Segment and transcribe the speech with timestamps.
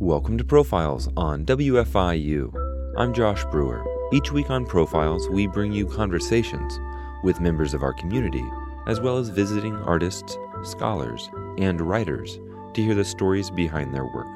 [0.00, 2.94] Welcome to Profiles on WFIU.
[2.96, 3.84] I'm Josh Brewer.
[4.14, 6.80] Each week on Profiles, we bring you conversations
[7.22, 8.42] with members of our community,
[8.86, 11.28] as well as visiting artists, scholars,
[11.58, 12.40] and writers
[12.72, 14.26] to hear the stories behind their work.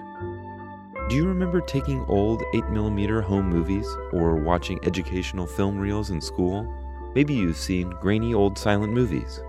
[1.08, 6.70] Do you remember taking old 8mm home movies or watching educational film reels in school?
[7.14, 9.40] Maybe you've seen grainy old silent movies.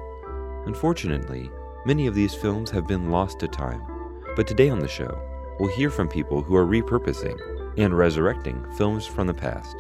[0.66, 1.52] Unfortunately,
[1.86, 3.82] many of these films have been lost to time,
[4.38, 5.22] but today on the show,
[5.60, 7.40] we'll hear from people who are repurposing
[7.78, 9.76] and resurrecting films from the past.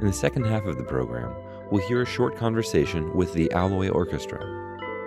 [0.00, 1.34] In the second half of the program,
[1.70, 4.38] we'll hear a short conversation with the Alloy Orchestra.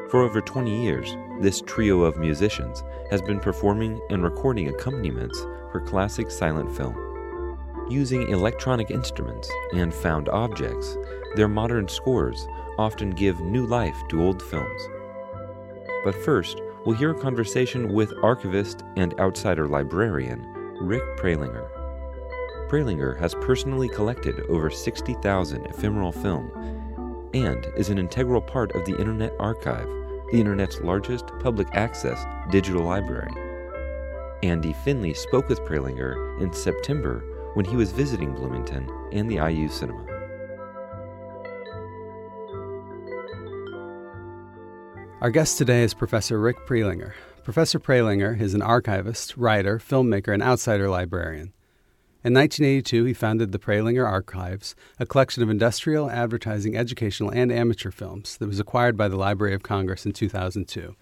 [0.10, 5.40] For over 20 years, this trio of musicians has been performing and recording accompaniments
[5.72, 7.58] for classic silent film.
[7.90, 10.98] Using electronic instruments and found objects,
[11.36, 14.82] their modern scores often give new life to old films.
[16.04, 20.46] But first, we'll hear a conversation with archivist and outsider librarian
[20.80, 21.70] Rick Prelinger.
[22.70, 26.50] Prelinger has personally collected over 60,000 ephemeral film
[27.34, 29.88] and is an integral part of the Internet Archive,
[30.32, 33.32] the Internet's largest public access digital library.
[34.44, 39.68] Andy Finley spoke with Prelinger in September when he was visiting Bloomington and the IU
[39.68, 40.11] Cinema.
[45.22, 47.14] Our guest today is Professor Rick Prelinger.
[47.44, 51.54] Professor Prelinger is an archivist, writer, filmmaker, and outsider librarian.
[52.24, 57.92] In 1982, he founded the Prelinger Archives, a collection of industrial, advertising, educational, and amateur
[57.92, 60.96] films that was acquired by the Library of Congress in 2002.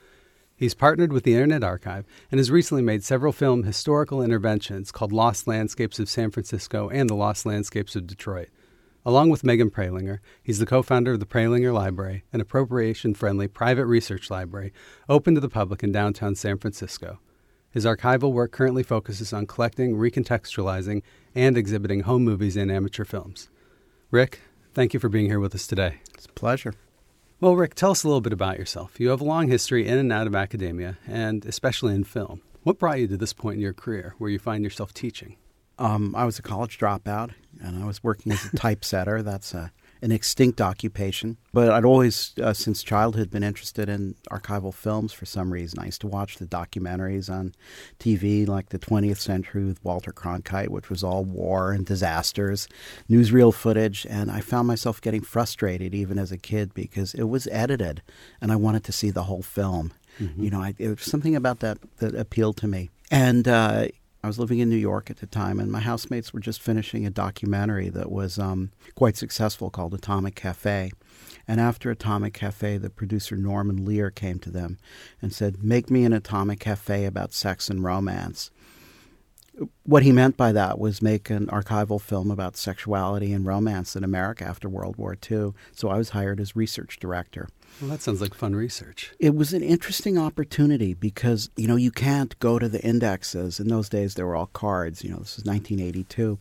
[0.53, 5.13] He's partnered with the Internet Archive and has recently made several film historical interventions called
[5.13, 8.49] Lost Landscapes of San Francisco and The Lost Landscapes of Detroit.
[9.05, 13.47] Along with Megan Prelinger, he's the co founder of the Prelinger Library, an appropriation friendly
[13.47, 14.73] private research library
[15.07, 17.19] open to the public in downtown San Francisco.
[17.71, 21.01] His archival work currently focuses on collecting, recontextualizing,
[21.33, 23.49] and exhibiting home movies and amateur films.
[24.11, 24.41] Rick,
[24.73, 26.01] thank you for being here with us today.
[26.13, 26.73] It's a pleasure.
[27.39, 28.99] Well, Rick, tell us a little bit about yourself.
[28.99, 32.41] You have a long history in and out of academia, and especially in film.
[32.63, 35.37] What brought you to this point in your career where you find yourself teaching?
[35.79, 37.31] Um, I was a college dropout,
[37.61, 39.23] and I was working as a typesetter.
[39.23, 41.37] That's a, an extinct occupation.
[41.53, 45.79] But I'd always, uh, since childhood, been interested in archival films for some reason.
[45.79, 47.55] I used to watch the documentaries on
[47.97, 52.67] TV, like the 20th Century with Walter Cronkite, which was all war and disasters,
[53.09, 57.47] newsreel footage, and I found myself getting frustrated even as a kid because it was
[57.47, 58.01] edited,
[58.41, 59.93] and I wanted to see the whole film.
[60.19, 60.43] Mm-hmm.
[60.43, 62.89] You know, I, it was something about that that appealed to me.
[63.11, 63.87] And uh,
[64.21, 67.05] I was living in New York at the time, and my housemates were just finishing
[67.05, 70.91] a documentary that was um, quite successful called Atomic Cafe.
[71.47, 74.77] And after Atomic Cafe, the producer Norman Lear came to them
[75.21, 78.51] and said, Make me an Atomic Cafe about sex and romance.
[79.83, 84.03] What he meant by that was make an archival film about sexuality and romance in
[84.03, 85.53] America after World War II.
[85.71, 87.47] So I was hired as research director.
[87.81, 89.13] Well, that sounds like fun research.
[89.19, 93.59] It was an interesting opportunity because, you know, you can't go to the indexes.
[93.59, 95.03] In those days, they were all cards.
[95.03, 96.37] You know, this is 1982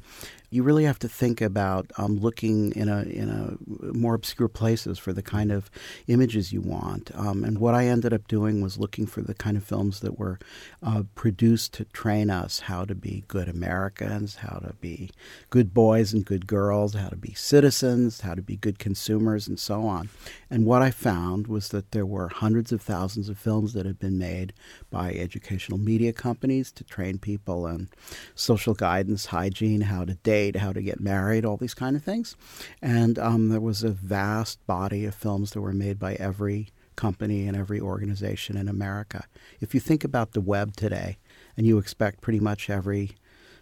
[0.51, 4.99] you really have to think about um, looking in a in a more obscure places
[4.99, 5.71] for the kind of
[6.07, 7.11] images you want.
[7.15, 10.19] Um, and what I ended up doing was looking for the kind of films that
[10.19, 10.39] were
[10.83, 15.11] uh, produced to train us how to be good Americans, how to be
[15.51, 19.61] good boys and good girls, how to be citizens, how to be good consumers, and
[19.61, 20.09] so on.
[20.51, 23.99] And what I found was that there were hundreds of thousands of films that had
[23.99, 24.55] been made
[24.91, 27.91] by educational media companies to train people in
[28.35, 32.37] social guidance, hygiene, how to date how to get married, all these kind of things.
[32.83, 37.47] And um, there was a vast body of films that were made by every company
[37.47, 39.25] and every organization in America.
[39.61, 41.19] If you think about the web today,
[41.57, 43.17] and you expect pretty much every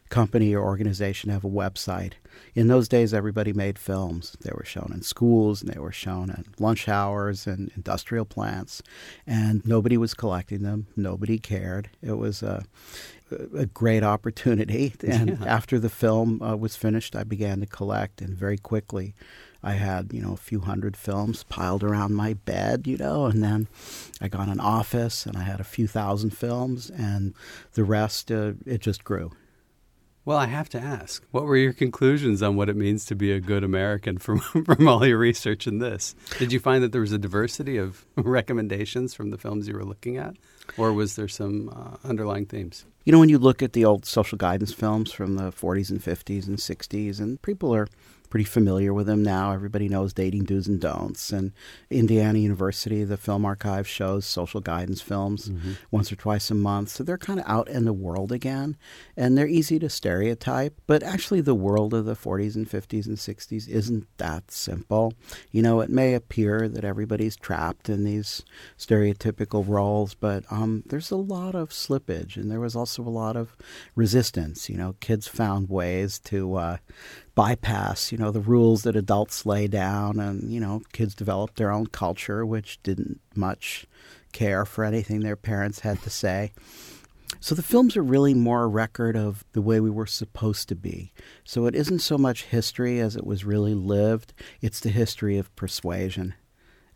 [0.08, 2.12] company or organization to have a website.
[2.54, 4.36] In those days, everybody made films.
[4.40, 8.82] They were shown in schools and they were shown at lunch hours and industrial plants,
[9.26, 10.86] and nobody was collecting them.
[10.96, 11.90] Nobody cared.
[12.02, 12.64] It was a,
[13.30, 14.94] a great opportunity.
[15.06, 15.46] And yeah.
[15.46, 19.14] after the film uh, was finished, I began to collect, and very quickly,
[19.62, 23.42] I had you know a few hundred films piled around my bed, you know, and
[23.42, 23.68] then
[24.20, 27.34] I got an office, and I had a few thousand films, and
[27.74, 29.32] the rest uh, it just grew.
[30.26, 33.30] Well, I have to ask, what were your conclusions on what it means to be
[33.30, 36.16] a good American from, from all your research in this?
[36.40, 39.84] Did you find that there was a diversity of recommendations from the films you were
[39.84, 40.34] looking at,
[40.76, 42.86] or was there some uh, underlying themes?
[43.04, 46.02] You know, when you look at the old social guidance films from the 40s and
[46.02, 47.86] 50s and 60s, and people are
[48.26, 49.52] pretty familiar with them now.
[49.52, 51.32] Everybody knows Dating Do's and Don'ts.
[51.32, 51.52] And
[51.90, 55.72] Indiana University, the film archive shows social guidance films mm-hmm.
[55.90, 56.90] once or twice a month.
[56.90, 58.76] So they're kind of out in the world again.
[59.16, 60.78] And they're easy to stereotype.
[60.86, 65.14] But actually, the world of the 40s and 50s and 60s isn't that simple.
[65.50, 68.44] You know, it may appear that everybody's trapped in these
[68.78, 72.36] stereotypical roles, but um, there's a lot of slippage.
[72.36, 73.56] And there was also a lot of
[73.94, 74.68] resistance.
[74.68, 76.76] You know, kids found ways to uh,
[77.36, 81.70] bypass, you know, the rules that adults lay down, and you know, kids developed their
[81.70, 83.86] own culture, which didn't much
[84.32, 86.50] care for anything their parents had to say.
[87.38, 90.74] So the films are really more a record of the way we were supposed to
[90.74, 91.12] be.
[91.44, 95.54] So it isn't so much history as it was really lived, it's the history of
[95.54, 96.34] persuasion.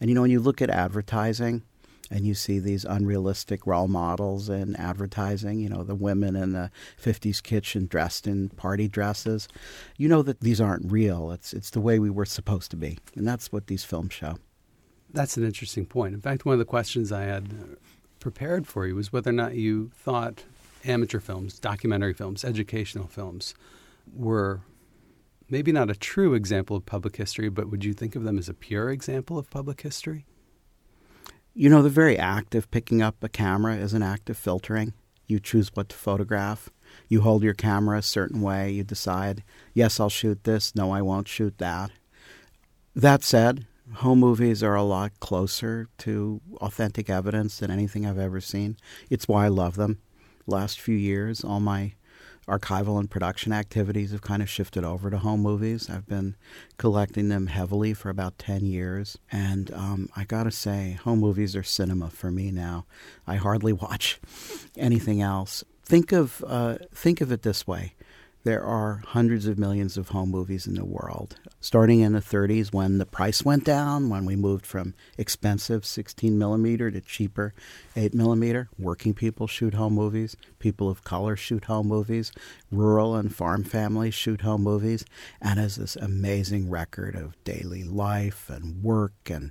[0.01, 1.63] And you know, when you look at advertising,
[2.11, 6.71] and you see these unrealistic role models in advertising, you know, the women in the
[7.03, 9.49] 50s kitchen dressed in party dresses.
[9.97, 11.31] You know that these aren't real.
[11.31, 12.99] It's it's the way we were supposed to be.
[13.15, 14.39] And that's what these films show.
[15.13, 16.15] That's an interesting point.
[16.15, 17.75] In fact, one of the questions I had uh,
[18.19, 20.45] prepared for you was whether or not you thought
[20.85, 23.55] amateur films, documentary films, educational films
[24.15, 24.63] were
[25.49, 28.49] maybe not a true example of public history, but would you think of them as
[28.49, 30.25] a pure example of public history?
[31.53, 34.93] You know, the very act of picking up a camera is an act of filtering.
[35.27, 36.71] You choose what to photograph.
[37.09, 38.71] You hold your camera a certain way.
[38.71, 39.43] You decide,
[39.75, 40.75] yes, I'll shoot this.
[40.75, 41.91] No, I won't shoot that.
[42.95, 48.41] That said, home movies are a lot closer to authentic evidence than anything I've ever
[48.41, 48.77] seen.
[49.09, 49.99] It's why I love them.
[50.47, 51.95] Last few years, all my
[52.51, 55.89] archival and production activities have kind of shifted over to home movies.
[55.89, 56.35] I've been
[56.79, 59.17] collecting them heavily for about 10 years.
[59.31, 62.87] And um, I got to say, home movies are cinema for me now.
[63.27, 64.21] I hardly watch
[64.77, 65.65] anything else.
[65.85, 67.95] Think of, uh, think of it this way
[68.43, 71.37] there are hundreds of millions of home movies in the world.
[71.61, 76.39] Starting in the 30s, when the price went down, when we moved from expensive 16
[76.39, 77.53] millimeter to cheaper
[77.97, 82.33] 8 millimeter, working people shoot home movies, people of color shoot home movies,
[82.71, 85.05] rural and farm families shoot home movies,
[85.43, 89.51] and as this amazing record of daily life and work and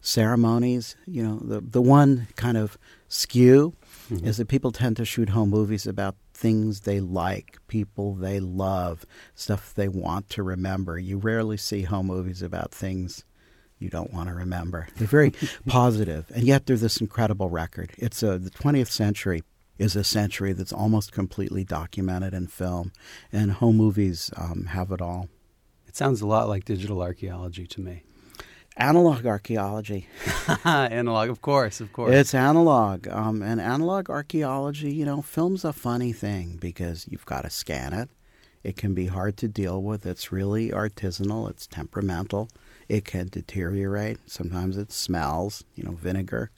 [0.00, 0.96] ceremonies.
[1.06, 2.78] You know, the the one kind of
[3.08, 3.74] skew
[4.08, 4.26] mm-hmm.
[4.26, 9.04] is that people tend to shoot home movies about things they like, people they love,
[9.34, 10.98] stuff they want to remember.
[10.98, 13.24] You rarely see home movies about things
[13.78, 14.88] you don't want to remember.
[14.96, 15.32] They're very
[15.66, 17.92] positive, and yet they're this incredible record.
[17.98, 19.42] It's a the 20th century
[19.78, 22.92] is a century that's almost completely documented in film,
[23.32, 25.28] and home movies um, have it all.
[25.86, 28.04] It sounds a lot like digital archaeology to me.
[28.76, 30.06] Analog archaeology.
[30.64, 32.14] analog, of course, of course.
[32.14, 33.08] It's analog.
[33.08, 37.92] Um, and analog archaeology, you know, film's a funny thing because you've got to scan
[37.92, 38.08] it.
[38.62, 40.06] It can be hard to deal with.
[40.06, 42.48] It's really artisanal, it's temperamental.
[42.88, 44.18] It can deteriorate.
[44.26, 46.50] Sometimes it smells, you know, vinegar.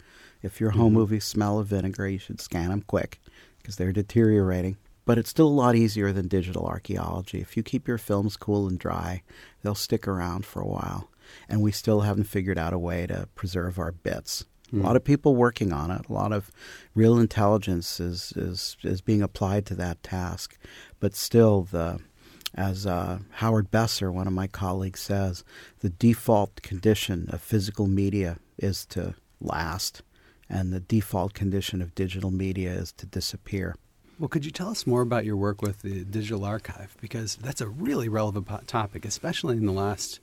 [0.42, 0.96] If your home mm-hmm.
[0.96, 3.20] movies smell of vinegar, you should scan them quick
[3.58, 4.76] because they're deteriorating.
[5.04, 7.40] But it's still a lot easier than digital archaeology.
[7.40, 9.22] If you keep your films cool and dry,
[9.62, 11.08] they'll stick around for a while
[11.48, 14.44] and we still haven't figured out a way to preserve our bits.
[14.68, 14.72] Mm.
[14.72, 14.86] A hmm.
[14.86, 16.06] lot of people working on it.
[16.08, 16.50] A lot of
[16.94, 20.58] real intelligence is, is, is being applied to that task.
[21.00, 22.00] But still, the
[22.54, 25.44] as uh, Howard Besser, one of my colleagues, says,
[25.80, 30.02] the default condition of physical media is to last,
[30.48, 33.74] and the default condition of digital media is to disappear.
[34.18, 36.94] Well, could you tell us more about your work with the Digital Archive?
[37.00, 40.20] Because that's a really relevant topic, especially in the last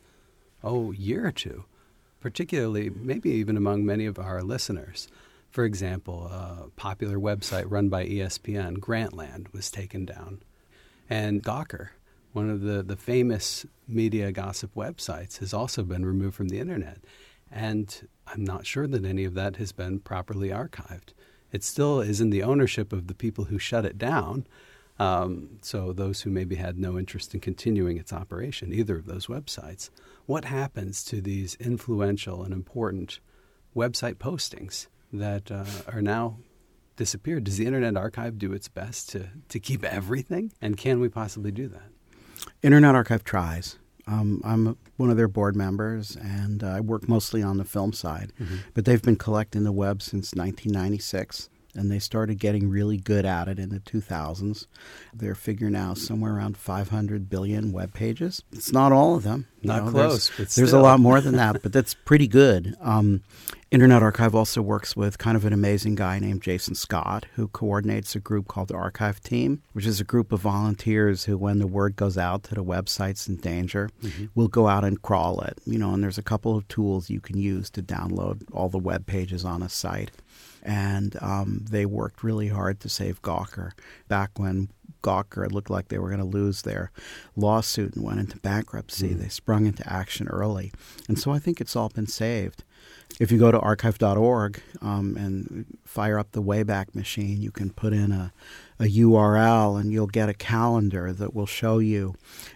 [0.63, 1.65] oh, year or two,
[2.19, 5.07] particularly maybe even among many of our listeners.
[5.49, 10.43] For example, a popular website run by ESPN, Grantland, was taken down.
[11.09, 11.89] And Gawker,
[12.33, 16.99] one of the, the famous media gossip websites, has also been removed from the internet.
[17.51, 21.13] And I'm not sure that any of that has been properly archived.
[21.51, 24.45] It still is in the ownership of the people who shut it down.
[24.99, 29.27] Um, so, those who maybe had no interest in continuing its operation, either of those
[29.27, 29.89] websites
[30.29, 33.19] what happens to these influential and important
[33.75, 36.37] website postings that uh, are now
[36.97, 37.45] disappeared?
[37.45, 40.51] Does the Internet Archive do its best to, to keep everything?
[40.61, 41.89] And can we possibly do that?
[42.61, 43.79] Internet Archive tries.
[44.05, 47.91] Um, I'm one of their board members, and uh, I work mostly on the film
[47.91, 48.31] side.
[48.39, 48.57] Mm-hmm.
[48.75, 51.49] But they've been collecting the web since 1996.
[51.75, 54.65] And they started getting really good at it in the 2000s.
[55.13, 58.41] Their figure now is somewhere around 500 billion web pages.
[58.51, 59.47] It's not all of them.
[59.61, 62.75] Not know, close, there's, there's a lot more than that, but that's pretty good.
[62.79, 63.23] Um,
[63.71, 68.15] Internet Archive also works with kind of an amazing guy named Jason Scott, who coordinates
[68.15, 71.67] a group called the Archive Team, which is a group of volunteers who, when the
[71.67, 74.25] word goes out that a website's in danger, mm-hmm.
[74.33, 75.59] will go out and crawl it.
[75.65, 78.79] You know, and there's a couple of tools you can use to download all the
[78.79, 80.11] web pages on a site.
[80.69, 83.71] And um, they worked really hard to save Gawker
[84.07, 84.69] back when
[85.01, 86.91] Gawker looked like they were going to lose their
[87.35, 89.09] lawsuit and went into bankruptcy.
[89.09, 89.21] Mm-hmm.
[89.21, 90.71] They sprung into action early.
[91.07, 92.63] And so I think it's all been saved.
[93.19, 97.91] If you go to archive.org um, and fire up the Wayback Machine, you can put
[97.91, 98.31] in a,
[98.79, 102.15] a URL and you'll get a calendar that will show you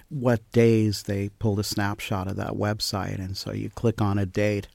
[0.10, 3.18] what days they pulled a snapshot of that website.
[3.20, 4.68] And so you click on a date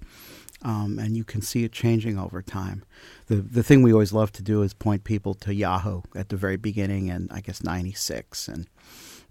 [0.63, 2.85] um, and you can see it changing over time.
[3.27, 6.37] The, the thing we always love to do is point people to Yahoo at the
[6.37, 8.67] very beginning and I guess 96 and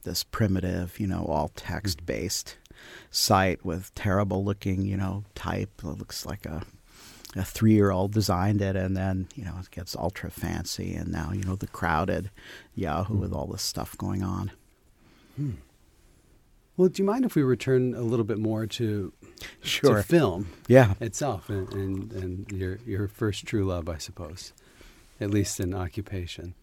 [0.03, 2.57] this primitive, you know, all text based
[3.11, 5.81] site with terrible looking, you know, type.
[5.83, 6.63] It looks like a
[7.35, 11.11] a three year old designed it, and then you know it gets ultra fancy, and
[11.11, 12.31] now you know the crowded
[12.75, 13.19] Yahoo mm.
[13.19, 14.51] with all this stuff going on.
[15.35, 15.51] Hmm.
[16.77, 19.11] Well, do you mind if we return a little bit more to,
[19.63, 19.97] sure.
[19.97, 20.93] to film yeah.
[20.99, 24.53] itself and, and, and your, your first true love, I suppose,
[25.19, 26.53] at least in occupation?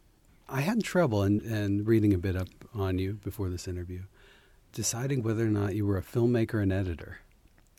[0.48, 4.02] I had trouble in, in reading a bit up on you before this interview
[4.74, 7.20] deciding whether or not you were a filmmaker and editor.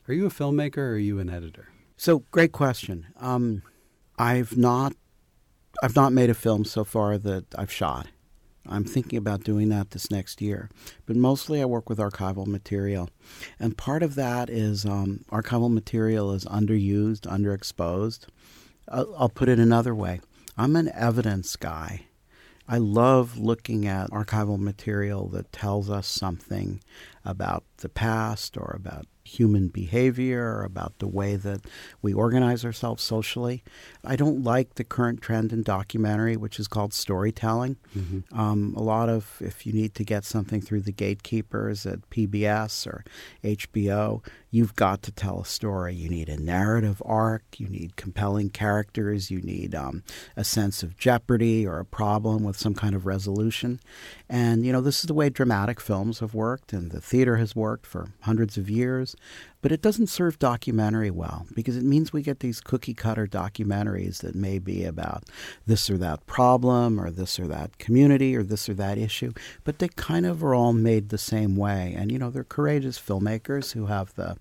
[0.07, 1.67] Are you a filmmaker or are you an editor?
[1.97, 3.07] So, great question.
[3.19, 3.61] Um,
[4.17, 4.93] I've not,
[5.83, 8.07] I've not made a film so far that I've shot.
[8.67, 10.69] I'm thinking about doing that this next year.
[11.05, 13.09] But mostly I work with archival material.
[13.59, 18.25] And part of that is um, archival material is underused, underexposed.
[18.87, 20.21] I'll, I'll put it another way
[20.57, 22.05] I'm an evidence guy.
[22.67, 26.81] I love looking at archival material that tells us something
[27.23, 31.61] about the past or about human behavior, about the way that
[32.01, 33.63] we organize ourselves socially.
[34.03, 37.77] I don't like the current trend in documentary, which is called storytelling.
[37.97, 38.39] Mm-hmm.
[38.39, 42.85] Um, a lot of, if you need to get something through the gatekeepers at PBS
[42.85, 43.03] or
[43.43, 44.23] HBO,
[44.55, 45.93] you've got to tell a story.
[45.93, 50.01] You need a narrative arc, you need compelling characters, you need um,
[50.37, 53.81] a sense of jeopardy or a problem with some kind of resolution.
[54.29, 57.53] And, you know, this is the way dramatic films have worked and the theater has
[57.53, 59.17] worked for hundreds of years.
[59.65, 64.19] But it doesn't serve documentary well because it means we get these cookie cutter documentaries
[64.19, 65.23] that may be about
[65.65, 69.79] this or that problem or this or that community or this or that issue, but
[69.79, 71.95] they kind of are all made the same way.
[71.97, 74.37] And, you know, they're courageous filmmakers who have the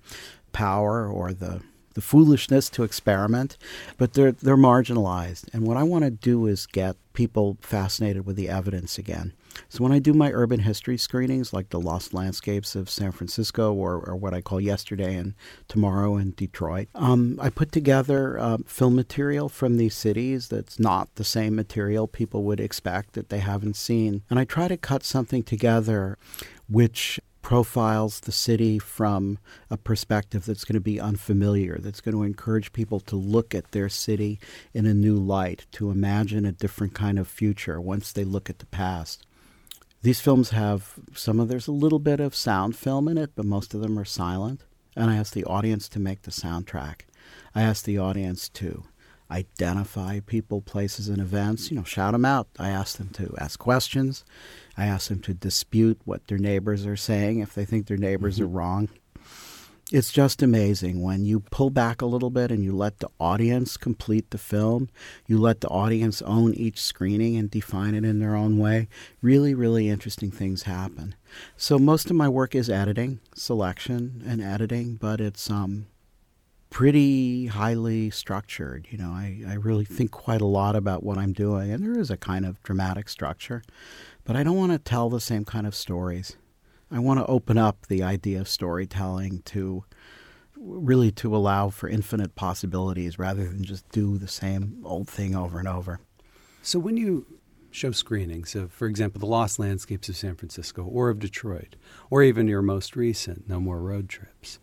[0.53, 1.63] power or the
[1.95, 3.57] the foolishness to experiment,
[3.97, 5.49] but they're they're marginalized.
[5.55, 9.33] And what I want to do is get people fascinated with the evidence again.
[9.75, 13.73] So when I do my urban history screenings, like the Lost Landscapes of San Francisco,
[13.73, 15.35] or, or what I call Yesterday and
[15.67, 21.13] Tomorrow in Detroit, um, I put together uh, film material from these cities that's not
[21.17, 25.03] the same material people would expect that they haven't seen, and I try to cut
[25.03, 26.19] something together
[26.69, 29.41] which profiles the city from
[29.71, 33.73] a perspective that's going to be unfamiliar, that's going to encourage people to look at
[33.73, 34.39] their city
[34.73, 38.61] in a new light, to imagine a different kind of future once they look at
[38.61, 39.27] the past.
[40.05, 43.47] These films have some of there's a little bit of sound film in it, but
[43.47, 44.63] most of them are silent.
[44.95, 47.07] And I ask the audience to make the soundtrack.
[47.55, 48.85] I ask the audience to
[49.31, 51.71] identify people, places, and events.
[51.71, 52.49] You know, shout them out.
[52.59, 54.27] I ask them to ask questions.
[54.77, 58.35] I ask them to dispute what their neighbors are saying if they think their neighbors
[58.35, 58.45] mm-hmm.
[58.45, 58.89] are wrong
[59.93, 63.77] it's just amazing when you pull back a little bit and you let the audience
[63.77, 64.89] complete the film,
[65.27, 68.89] you let the audience own each screening and define it in their own way.
[69.21, 71.15] Really, really interesting things happen.
[71.57, 75.87] So most of my work is editing, selection, and editing, but it's um,
[76.71, 78.87] pretty highly structured.
[78.91, 82.01] You know, I, I really think quite a lot about what I'm doing, and there
[82.01, 83.63] is a kind of dramatic structure,
[84.25, 86.37] but I don't want to tell the same kind of stories.
[86.95, 89.83] I want to open up the idea of storytelling to
[90.57, 95.59] really to allow for infinite possibilities rather than just do the same old thing over
[95.59, 95.99] and over.
[96.63, 97.27] So when you
[97.73, 101.75] show screenings of, for example, the lost landscapes of San Francisco or of Detroit,
[102.11, 104.61] or even your most recent No More Road Trips,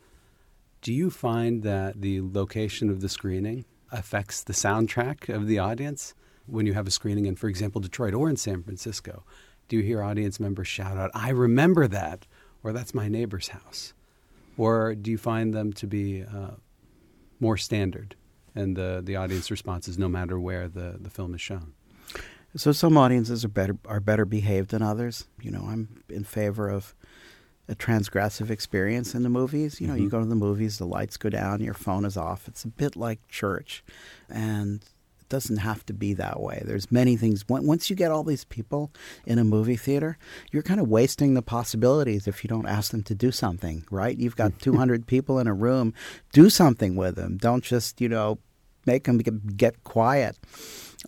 [0.81, 6.13] do you find that the location of the screening affects the soundtrack of the audience
[6.45, 9.25] when you have a screening in, for example, Detroit or in San Francisco?
[9.71, 12.27] Do you hear audience members shout out, I remember that,
[12.63, 13.93] or that's my neighbor's house?
[14.57, 16.55] Or do you find them to be uh,
[17.39, 18.15] more standard?
[18.55, 21.73] and the the audience responses, no matter where the the film is shown.
[22.55, 25.25] So some audiences are better are better behaved than others.
[25.41, 26.93] You know, I'm in favor of
[27.69, 29.79] a transgressive experience in the movies.
[29.79, 30.03] You know, mm-hmm.
[30.03, 32.47] you go to the movies, the lights go down, your phone is off.
[32.47, 33.83] It's a bit like church,
[34.29, 34.83] and
[35.31, 36.61] doesn't have to be that way.
[36.63, 37.43] There's many things.
[37.47, 38.91] Once you get all these people
[39.25, 40.17] in a movie theater,
[40.51, 43.83] you're kind of wasting the possibilities if you don't ask them to do something.
[43.89, 44.15] Right?
[44.17, 45.95] You've got 200 people in a room.
[46.33, 47.37] Do something with them.
[47.37, 48.37] Don't just you know
[48.85, 50.37] make them get quiet.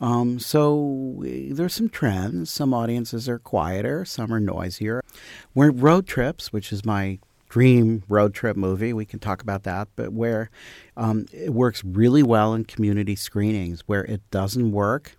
[0.01, 2.49] Um, so there's some trends.
[2.49, 5.01] Some audiences are quieter, some are noisier.
[5.53, 7.19] We're road trips, which is my
[7.53, 8.93] dream road trip movie.
[8.93, 10.49] We can talk about that, but where
[10.97, 13.81] um, it works really well in community screenings.
[13.85, 15.15] Where it doesn't work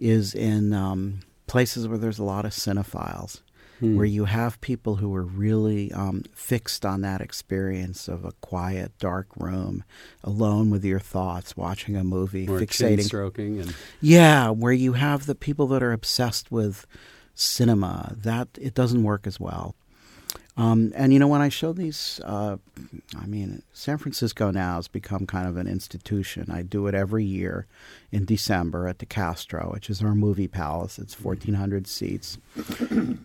[0.00, 3.42] is in um, places where there's a lot of cinephiles
[3.80, 3.94] hmm.
[3.94, 8.92] where you have people who are really um, fixed on that experience of a quiet,
[8.98, 9.84] dark room,
[10.24, 15.26] alone with your thoughts, watching a movie, or fixating, stroking, and yeah, where you have
[15.26, 16.86] the people that are obsessed with
[17.34, 18.14] cinema.
[18.16, 19.74] That it doesn't work as well.
[20.58, 22.56] Um, and you know, when I show these, uh,
[23.18, 26.50] I mean, San Francisco now has become kind of an institution.
[26.50, 27.66] I do it every year
[28.10, 30.98] in December at the Castro, which is our movie palace.
[30.98, 32.38] It's 1,400 seats.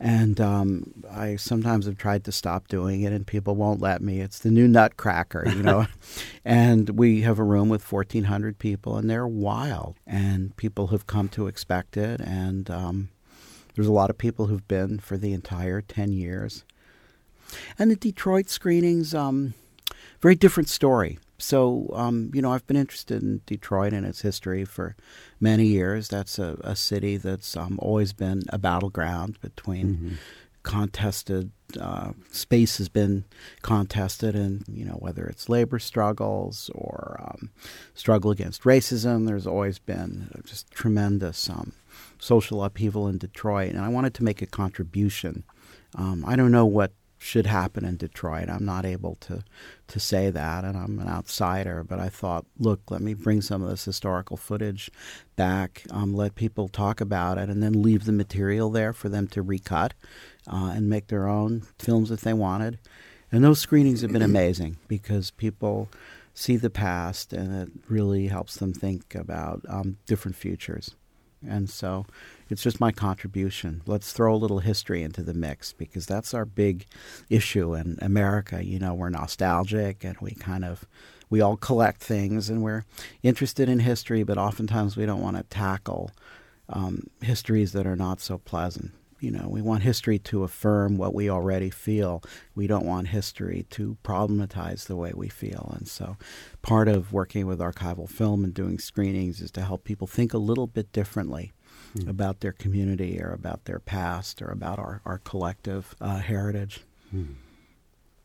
[0.01, 4.19] and um, I sometimes have tried to stop doing it, and people won't let me.
[4.19, 5.87] It's the new Nutcracker, you know.
[6.45, 9.95] and we have a room with 1,400 people, and they're wild.
[10.05, 12.19] And people have come to expect it.
[12.19, 13.09] And um,
[13.75, 16.65] there's a lot of people who've been for the entire 10 years
[17.77, 19.53] and the Detroit screenings, um,
[20.21, 21.19] very different story.
[21.37, 24.95] So, um, you know, I've been interested in Detroit and its history for
[25.39, 26.07] many years.
[26.07, 30.13] That's a, a city that's um, always been a battleground between mm-hmm.
[30.61, 33.25] contested uh, space has been
[33.61, 37.49] contested, and you know whether it's labor struggles or um,
[37.93, 39.25] struggle against racism.
[39.25, 41.73] There's always been just tremendous um,
[42.19, 45.43] social upheaval in Detroit, and I wanted to make a contribution.
[45.95, 48.49] Um, I don't know what should happen in Detroit.
[48.49, 49.43] I'm not able to
[49.87, 51.83] to say that, and I'm an outsider.
[51.83, 54.89] But I thought, look, let me bring some of this historical footage
[55.35, 59.27] back, um, let people talk about it, and then leave the material there for them
[59.27, 59.93] to recut
[60.51, 62.79] uh, and make their own films if they wanted.
[63.31, 65.89] And those screenings have been amazing because people
[66.33, 70.95] see the past, and it really helps them think about um, different futures.
[71.47, 72.05] And so
[72.51, 73.81] it's just my contribution.
[73.85, 76.85] Let's throw a little history into the mix because that's our big
[77.29, 78.63] issue in America.
[78.63, 80.85] You know, we're nostalgic and we kind of
[81.29, 82.83] we all collect things and we're
[83.23, 86.11] interested in history, but oftentimes we don't want to tackle
[86.67, 88.91] um, histories that are not so pleasant.
[89.21, 92.21] You know, we want history to affirm what we already feel.
[92.55, 95.73] We don't want history to problematize the way we feel.
[95.77, 96.17] And so,
[96.63, 100.39] part of working with archival film and doing screenings is to help people think a
[100.39, 101.53] little bit differently
[101.95, 102.07] mm.
[102.07, 106.81] about their community or about their past or about our, our collective uh, heritage.
[107.13, 107.35] Mm.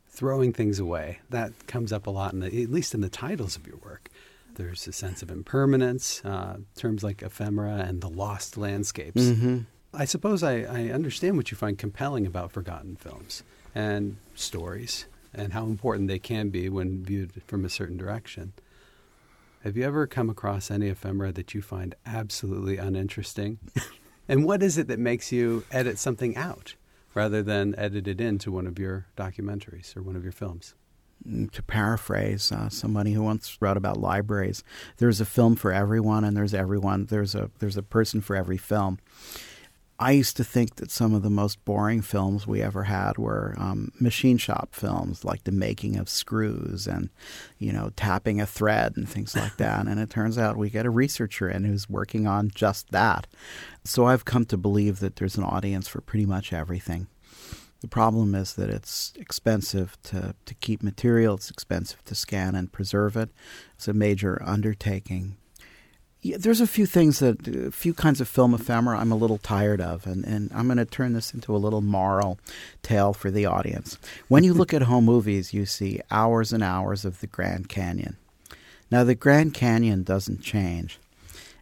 [0.09, 3.57] Throwing things away, that comes up a lot, in the, at least in the titles
[3.57, 4.09] of your work.
[4.55, 9.21] There's a sense of impermanence, uh, terms like ephemera and the lost landscapes.
[9.21, 9.59] Mm-hmm.
[9.93, 13.43] I suppose I, I understand what you find compelling about forgotten films
[13.75, 18.55] and stories and how important they can be when viewed from a certain direction.
[19.67, 23.59] Have you ever come across any ephemera that you find absolutely uninteresting?
[24.29, 26.77] and what is it that makes you edit something out
[27.15, 30.75] rather than edit it into one of your documentaries or one of your films?
[31.29, 34.63] Mm, to paraphrase uh, somebody who once wrote about libraries,
[34.99, 37.07] there's a film for everyone, and there's everyone.
[37.07, 39.01] There's a there's a person for every film.
[39.99, 43.55] I used to think that some of the most boring films we ever had were
[43.57, 47.09] um, machine shop films, like the making of screws and,
[47.59, 49.87] you know, tapping a thread and things like that.
[49.87, 53.27] and it turns out we get a researcher in who's working on just that.
[53.85, 57.07] So I've come to believe that there's an audience for pretty much everything.
[57.81, 62.73] The problem is that it's expensive to, to keep material, it's expensive to scan and
[62.73, 63.31] preserve it.
[63.75, 65.37] It's a major undertaking
[66.27, 69.39] yeah, there's a few things that a few kinds of film ephemera I'm a little
[69.39, 72.41] tired of, and, and I'm going to turn this into a little moral
[72.83, 73.97] tale for the audience.
[74.27, 78.17] When you look at home movies, you see hours and hours of the Grand Canyon.
[78.91, 80.99] Now, the Grand Canyon doesn't change.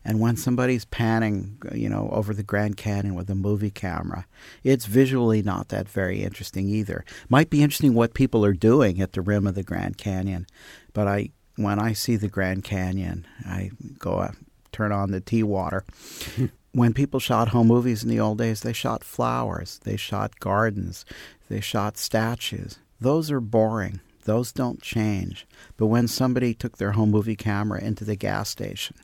[0.03, 4.27] And when somebody's panning, uh, you know, over the Grand Canyon with a movie camera,
[4.62, 7.05] it's visually not that very interesting either.
[7.29, 10.46] Might be interesting what people are doing at the rim of the Grand Canyon,
[10.92, 14.29] but I when I see the Grand Canyon, I go
[14.74, 15.84] turn on the tea water.
[16.72, 21.04] when people shot home movies in the old days, they shot flowers, they shot gardens,
[21.48, 22.78] they shot statues.
[23.00, 24.00] Those are boring.
[24.24, 25.46] Those don't change.
[25.76, 28.96] But when somebody took their home movie camera into the gas station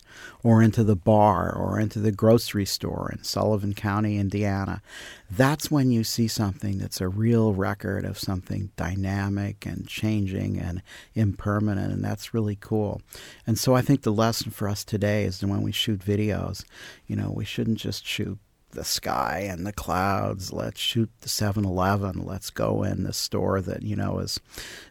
[0.43, 4.83] or into the bar or into the grocery store in Sullivan County, Indiana,
[5.31, 10.83] that's when you see something that's a real record of something dynamic and changing and
[11.15, 13.01] impermanent, and that's really cool.
[13.47, 16.65] And so I think the lesson for us today is that when we shoot videos,
[17.07, 18.39] you know, we shouldn't just shoot
[18.73, 20.53] the sky and the clouds.
[20.53, 22.25] Let's shoot the 7 Eleven.
[22.25, 24.41] Let's go in the store that, you know, is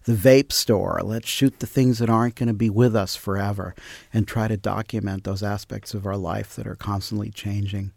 [0.05, 1.01] the vape store.
[1.03, 3.75] Let's shoot the things that aren't going to be with us forever
[4.13, 7.91] and try to document those aspects of our life that are constantly changing.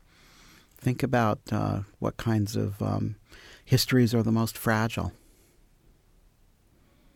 [0.79, 3.17] Think about uh, what kinds of um,
[3.65, 5.13] histories are the most fragile.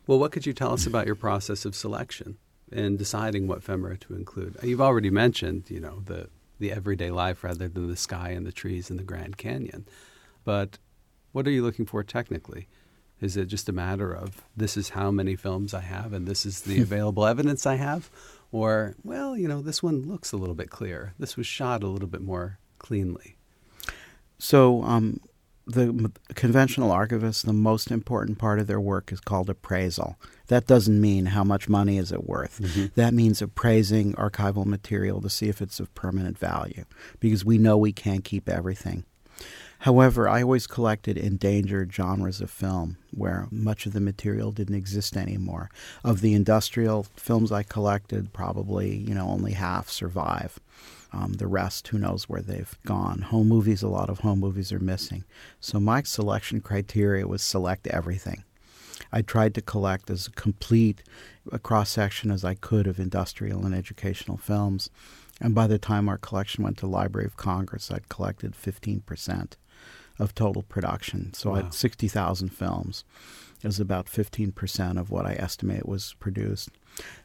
[0.07, 2.39] Well, what could you tell us about your process of selection
[2.71, 4.57] and deciding what ephemera to include?
[4.63, 8.53] You've already mentioned, you know, the the everyday life rather than the sky and the
[8.53, 9.87] trees and the Grand Canyon.
[10.45, 10.79] But
[11.33, 12.69] what are you looking for technically?
[13.21, 16.45] Is it just a matter of this is how many films I have and this
[16.45, 18.11] is the available evidence I have?
[18.53, 21.15] Or, well, you know, this one looks a little bit clear.
[21.19, 23.37] This was shot a little bit more cleanly.
[24.39, 25.21] So, um,
[25.67, 30.17] the conventional archivists, the most important part of their work is called appraisal.
[30.47, 32.61] That doesn't mean how much money is it worth.
[32.61, 32.87] Mm-hmm.
[32.95, 36.85] That means appraising archival material to see if it's of permanent value,
[37.19, 39.05] because we know we can't keep everything.
[39.81, 45.17] However, I always collected endangered genres of film where much of the material didn't exist
[45.17, 45.71] anymore.
[46.03, 50.61] Of the industrial films I collected, probably you know only half survive.
[51.13, 53.23] Um, the rest, who knows where they've gone.
[53.23, 55.25] Home movies, a lot of home movies are missing.
[55.61, 58.45] So my selection criteria was select everything.
[59.13, 61.03] I tried to collect as complete
[61.53, 64.91] a cross section as I could of industrial and educational films.
[65.41, 69.53] And by the time our collection went to Library of Congress, I'd collected 15%
[70.19, 71.35] of total production.
[71.35, 71.57] So wow.
[71.57, 73.05] I had 60,000 films.
[73.63, 76.71] It was about 15% of what I estimate was produced.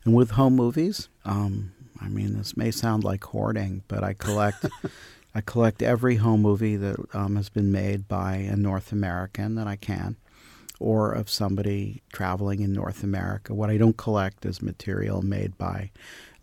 [0.04, 4.66] And with home movies, um, I mean, this may sound like hoarding, but I collect.
[5.34, 9.66] I collect every home movie that um, has been made by a North American that
[9.66, 10.18] I can,
[10.78, 13.54] or of somebody traveling in North America.
[13.54, 15.92] What I don't collect is material made by,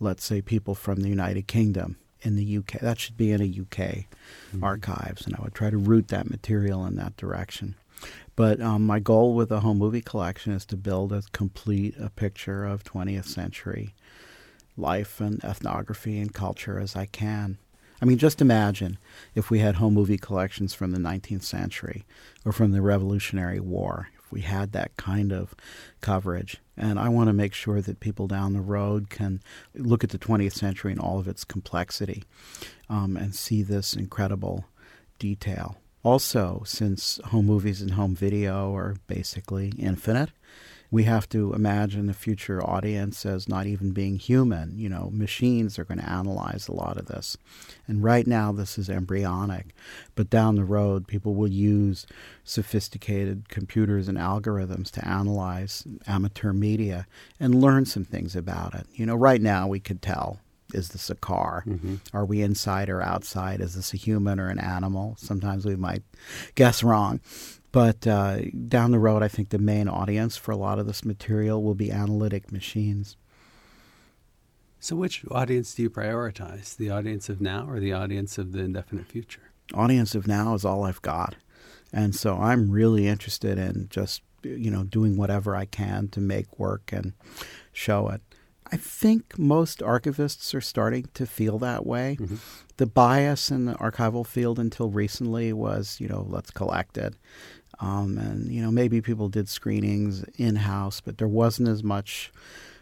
[0.00, 2.80] let's say, people from the United Kingdom in the UK.
[2.80, 4.64] That should be in a UK mm-hmm.
[4.64, 7.74] archives, and I would try to route that material in that direction.
[8.36, 12.08] But um, my goal with the home movie collection is to build a complete a
[12.08, 13.94] picture of 20th century
[14.78, 17.58] life and ethnography and culture as I can.
[18.00, 18.98] I mean, just imagine
[19.34, 22.04] if we had home movie collections from the 19th century
[22.44, 25.54] or from the Revolutionary War, if we had that kind of
[26.00, 26.58] coverage.
[26.76, 29.40] And I want to make sure that people down the road can
[29.74, 32.22] look at the 20th century in all of its complexity
[32.88, 34.66] um, and see this incredible
[35.18, 35.78] detail.
[36.04, 40.30] Also, since home movies and home video are basically infinite,
[40.90, 44.78] we have to imagine the future audience as not even being human.
[44.78, 47.36] You know, machines are going to analyze a lot of this.
[47.86, 49.74] And right now, this is embryonic.
[50.14, 52.06] But down the road, people will use
[52.42, 57.06] sophisticated computers and algorithms to analyze amateur media
[57.38, 58.86] and learn some things about it.
[58.94, 60.40] You know, right now, we could tell
[60.74, 61.64] is this a car?
[61.66, 61.96] Mm-hmm.
[62.12, 63.60] Are we inside or outside?
[63.60, 65.14] Is this a human or an animal?
[65.18, 66.02] Sometimes we might
[66.54, 67.20] guess wrong.
[67.70, 71.04] But uh, down the road, I think the main audience for a lot of this
[71.04, 73.16] material will be analytic machines.
[74.80, 76.76] So, which audience do you prioritize?
[76.76, 79.50] The audience of now or the audience of the indefinite future?
[79.74, 81.34] Audience of now is all I've got.
[81.92, 86.58] And so I'm really interested in just, you know, doing whatever I can to make
[86.58, 87.12] work and
[87.72, 88.20] show it.
[88.70, 92.18] I think most archivists are starting to feel that way.
[92.20, 92.36] Mm-hmm.
[92.76, 97.14] The bias in the archival field until recently was, you know, let's collect it.
[97.80, 102.32] Um, and, you know, maybe people did screenings in house, but there wasn't as much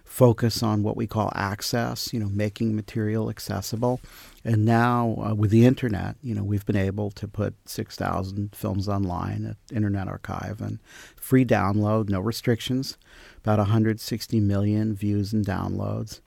[0.07, 4.01] focus on what we call access, you know, making material accessible.
[4.45, 8.89] And now uh, with the internet, you know, we've been able to put 6,000 films
[8.89, 10.79] online at Internet Archive and
[11.17, 12.97] free download, no restrictions,
[13.39, 16.21] about 160 million views and downloads.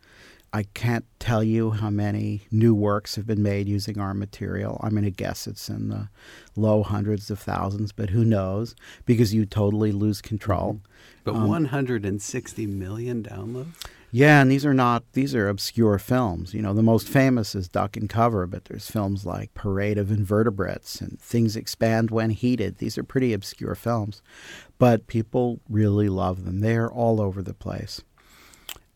[0.52, 4.80] I can't tell you how many new works have been made using our material.
[4.84, 6.10] I'm going to guess it's in the
[6.56, 8.76] low hundreds of thousands, but who knows?
[9.06, 10.74] Because you totally lose control.
[10.74, 10.86] Mm-hmm.
[11.24, 13.74] But um, 160 million downloads?
[14.12, 16.54] Yeah, and these are not these are obscure films.
[16.54, 20.12] You know, the most famous is Duck and Cover, but there's films like Parade of
[20.12, 22.80] Invertebrates and Things Expand When Heated.
[22.80, 24.24] These are pretty obscure films,
[24.80, 26.62] but people really love them.
[26.62, 28.02] They're all over the place.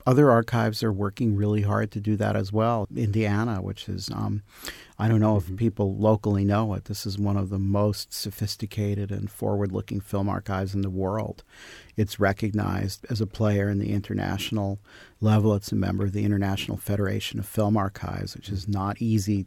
[0.06, 2.88] Other archives are working really hard to do that as well.
[2.96, 4.44] Indiana, which is, um,
[5.00, 6.86] I don't know if people locally know it.
[6.86, 11.44] This is one of the most sophisticated and forward looking film archives in the world.
[11.96, 14.80] It's recognized as a player in the international
[15.22, 15.54] level.
[15.56, 19.46] It's a member of the International Federation of Film Archives, which is not easy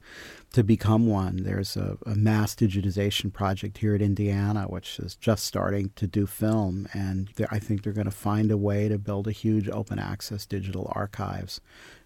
[0.56, 1.42] to become one.
[1.42, 6.26] There's a, a mass digitization project here at Indiana, which is just starting to do
[6.26, 9.98] film, and I think they're going to find a way to build a huge open
[9.98, 11.60] access digital archives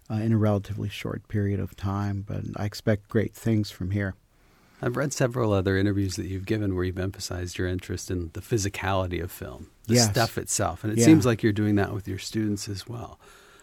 [0.09, 2.25] uh, in a relatively short period of time.
[2.27, 4.15] But I expect great things from here.
[4.81, 8.41] I've read several other interviews that you've given where you've emphasized your interest in the
[8.41, 10.09] physicality of film, the yes.
[10.11, 10.83] stuff itself.
[10.83, 11.05] And it Yeah.
[11.05, 13.17] seems like you're doing that with your students as well.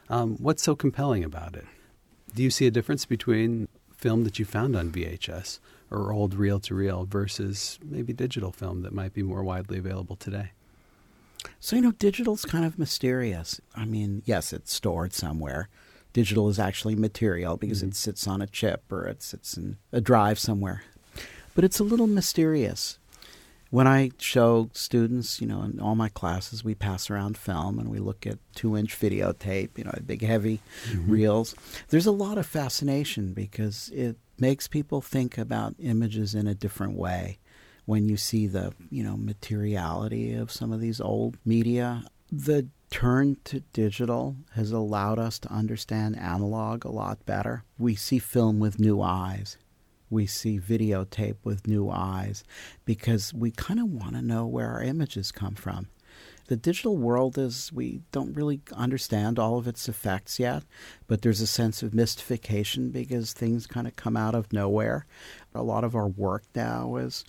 [0.08, 1.66] Um, what's so compelling about it?
[2.34, 5.58] Do you see a difference between film that you found on VHS
[5.90, 10.16] or old reel to reel versus maybe digital film that might be more widely available
[10.16, 10.52] today?
[11.60, 13.60] So, you know, digital's kind of mysterious.
[13.74, 15.68] I mean, yes, it's stored somewhere.
[16.12, 17.88] Digital is actually material because mm-hmm.
[17.88, 20.84] it sits on a chip or it sits in a drive somewhere.
[21.54, 22.98] But it's a little mysterious.
[23.70, 27.90] When I show students, you know, in all my classes, we pass around film and
[27.90, 31.10] we look at two inch videotape, you know, big, heavy mm-hmm.
[31.10, 31.54] reels.
[31.88, 36.94] There's a lot of fascination because it makes people think about images in a different
[36.94, 37.38] way
[37.84, 42.04] when you see the you know materiality of some of these old media.
[42.30, 47.64] The turn to digital has allowed us to understand analog a lot better.
[47.78, 49.56] We see film with new eyes
[50.10, 52.44] we see videotape with new eyes
[52.84, 55.88] because we kind of want to know where our images come from.
[56.48, 60.62] The digital world is we don't really understand all of its effects yet
[61.06, 65.06] but there's a sense of mystification because things kind of come out of nowhere.
[65.54, 67.24] A lot of our work now is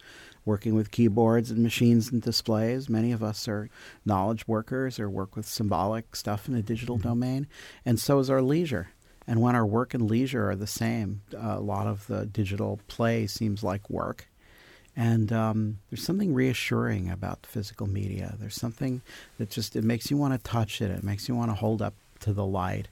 [0.45, 2.89] working with keyboards and machines and displays.
[2.89, 3.69] Many of us are
[4.05, 7.09] knowledge workers or work with symbolic stuff in the digital mm-hmm.
[7.09, 7.47] domain
[7.85, 8.89] and so is our leisure
[9.29, 13.27] and when our work and leisure are the same a lot of the digital play
[13.27, 14.27] seems like work
[14.99, 18.35] and um, there's something reassuring about physical media.
[18.37, 19.01] There's something
[19.37, 20.91] that just it makes you want to touch it.
[20.91, 22.89] It makes you want to hold up to the light.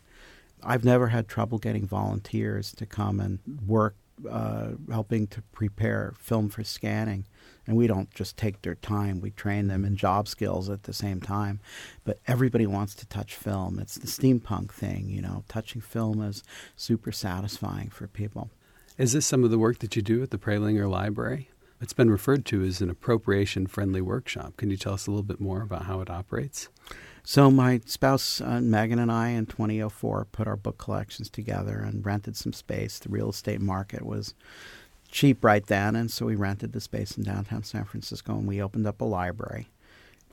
[0.63, 3.93] I've never had trouble getting volunteers to come and work,
[4.29, 7.25] uh, helping to prepare film for scanning.
[7.65, 10.93] And we don't just take their time; we train them in job skills at the
[10.93, 11.59] same time.
[12.05, 13.77] But everybody wants to touch film.
[13.79, 15.43] It's the steampunk thing, you know.
[15.49, 16.43] Touching film is
[16.77, 18.49] super satisfying for people.
[18.97, 21.49] Is this some of the work that you do at the Prelinger Library?
[21.79, 24.57] It's been referred to as an appropriation friendly workshop.
[24.57, 26.69] Can you tell us a little bit more about how it operates?
[27.29, 32.05] So my spouse uh, Megan and I in 2004 put our book collections together and
[32.05, 32.99] rented some space.
[32.99, 34.33] The real estate market was
[35.11, 38.61] cheap right then, and so we rented the space in downtown San Francisco and we
[38.61, 39.67] opened up a library.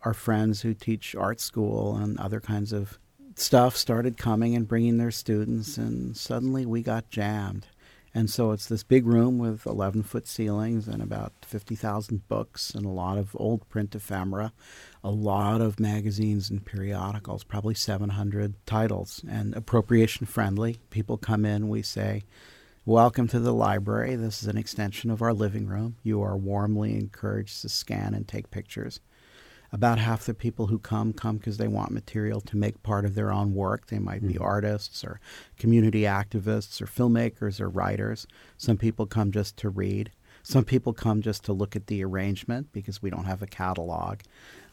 [0.04, 3.00] Our friends who teach art school and other kinds of
[3.34, 7.66] stuff started coming and bringing their students, and suddenly we got jammed.
[8.14, 12.86] And so it's this big room with 11 foot ceilings and about 50,000 books and
[12.86, 14.52] a lot of old print ephemera,
[15.04, 20.78] a lot of magazines and periodicals, probably 700 titles, and appropriation friendly.
[20.88, 22.24] People come in, we say,
[22.86, 24.16] Welcome to the library.
[24.16, 25.96] This is an extension of our living room.
[26.02, 29.00] You are warmly encouraged to scan and take pictures.
[29.72, 33.14] About half the people who come come because they want material to make part of
[33.14, 33.88] their own work.
[33.88, 34.42] They might be hmm.
[34.42, 35.20] artists or
[35.58, 38.26] community activists or filmmakers or writers.
[38.56, 40.12] Some people come just to read.
[40.46, 44.20] Some people come just to look at the arrangement because we don't have a catalog.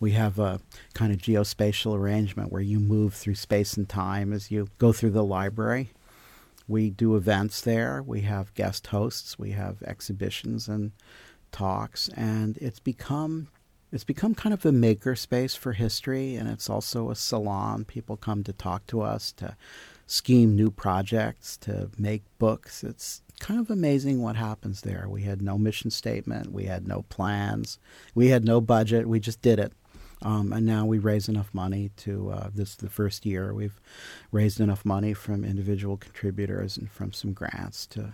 [0.02, 0.60] We have a
[0.94, 5.12] kind of geospatial arrangement where you move through space and time as you go through
[5.12, 5.92] the library.
[6.68, 8.04] We do events there.
[8.04, 9.40] We have guest hosts.
[9.40, 10.92] We have exhibitions and
[11.54, 13.48] talks, and it's become
[13.94, 17.86] it's become kind of a maker space for history, and it's also a salon.
[17.86, 19.56] People come to talk to us to
[20.06, 22.84] scheme new projects, to make books.
[22.84, 25.08] It's kind of amazing what happens there.
[25.10, 27.80] We had no mission statement, we had no plans,
[28.14, 29.08] we had no budget.
[29.08, 29.74] We just did it.
[30.22, 33.82] Um, and now we raise enough money to uh, this is the first year we've
[34.32, 38.14] raised enough money from individual contributors and from some grants to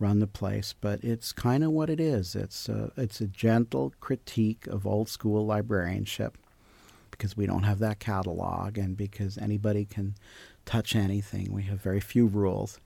[0.00, 0.74] run the place.
[0.78, 2.34] But it's kind of what it is.
[2.34, 6.36] It's a, it's a gentle critique of old school librarianship
[7.12, 10.16] because we don't have that catalog and because anybody can
[10.66, 11.52] touch anything.
[11.52, 12.80] We have very few rules.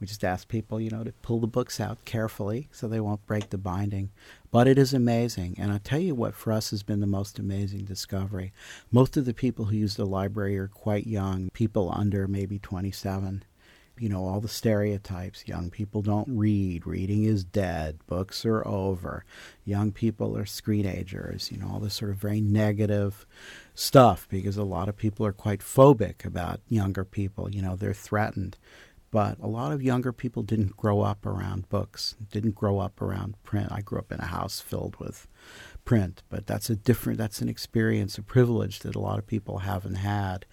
[0.00, 3.26] We just ask people, you know, to pull the books out carefully so they won't
[3.26, 4.10] break the binding.
[4.52, 5.56] But it is amazing.
[5.58, 8.52] And I'll tell you what for us has been the most amazing discovery.
[8.92, 13.42] Most of the people who use the library are quite young, people under maybe 27.
[13.98, 15.48] You know, all the stereotypes.
[15.48, 16.86] Young people don't read.
[16.86, 17.98] Reading is dead.
[18.06, 19.24] Books are over.
[19.64, 21.50] Young people are screenagers.
[21.50, 23.26] You know, all this sort of very negative
[23.74, 27.50] stuff because a lot of people are quite phobic about younger people.
[27.50, 28.56] You know, they're threatened.
[29.10, 33.42] But a lot of younger people didn't grow up around books, didn't grow up around
[33.42, 33.72] print.
[33.72, 35.26] I grew up in a house filled with
[35.86, 39.58] print, but that's a different, that's an experience, a privilege that a lot of people
[39.58, 40.44] haven't had.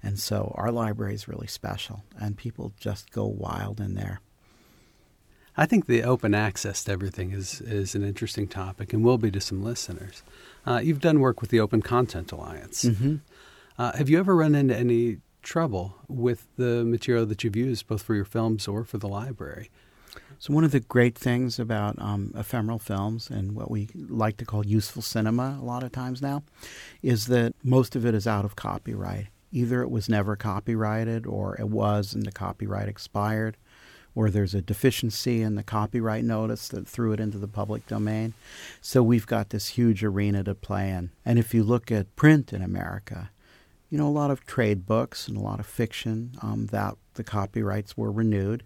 [0.00, 4.20] And so our library is really special, and people just go wild in there.
[5.56, 9.30] I think the open access to everything is, is an interesting topic and will be
[9.32, 10.22] to some listeners.
[10.66, 12.84] Uh, you've done work with the Open Content Alliance.
[12.84, 13.16] Mm-hmm.
[13.76, 18.02] Uh, have you ever run into any trouble with the material that you've used, both
[18.02, 19.70] for your films or for the library?
[20.38, 24.44] So, one of the great things about um, ephemeral films and what we like to
[24.44, 26.42] call useful cinema a lot of times now
[27.02, 29.28] is that most of it is out of copyright.
[29.52, 33.56] Either it was never copyrighted, or it was and the copyright expired,
[34.14, 38.34] or there's a deficiency in the copyright notice that threw it into the public domain.
[38.80, 41.10] So, we've got this huge arena to play in.
[41.24, 43.30] And if you look at print in America,
[43.94, 47.22] you know, a lot of trade books and a lot of fiction um, that the
[47.22, 48.64] copyrights were renewed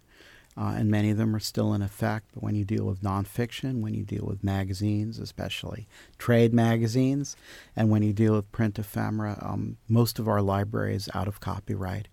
[0.57, 2.31] uh, and many of them are still in effect.
[2.33, 5.87] But when you deal with nonfiction, when you deal with magazines, especially
[6.17, 7.37] trade magazines,
[7.77, 11.41] and when you deal with print ephemera, um, most of our library is out of
[11.41, 12.09] copyright.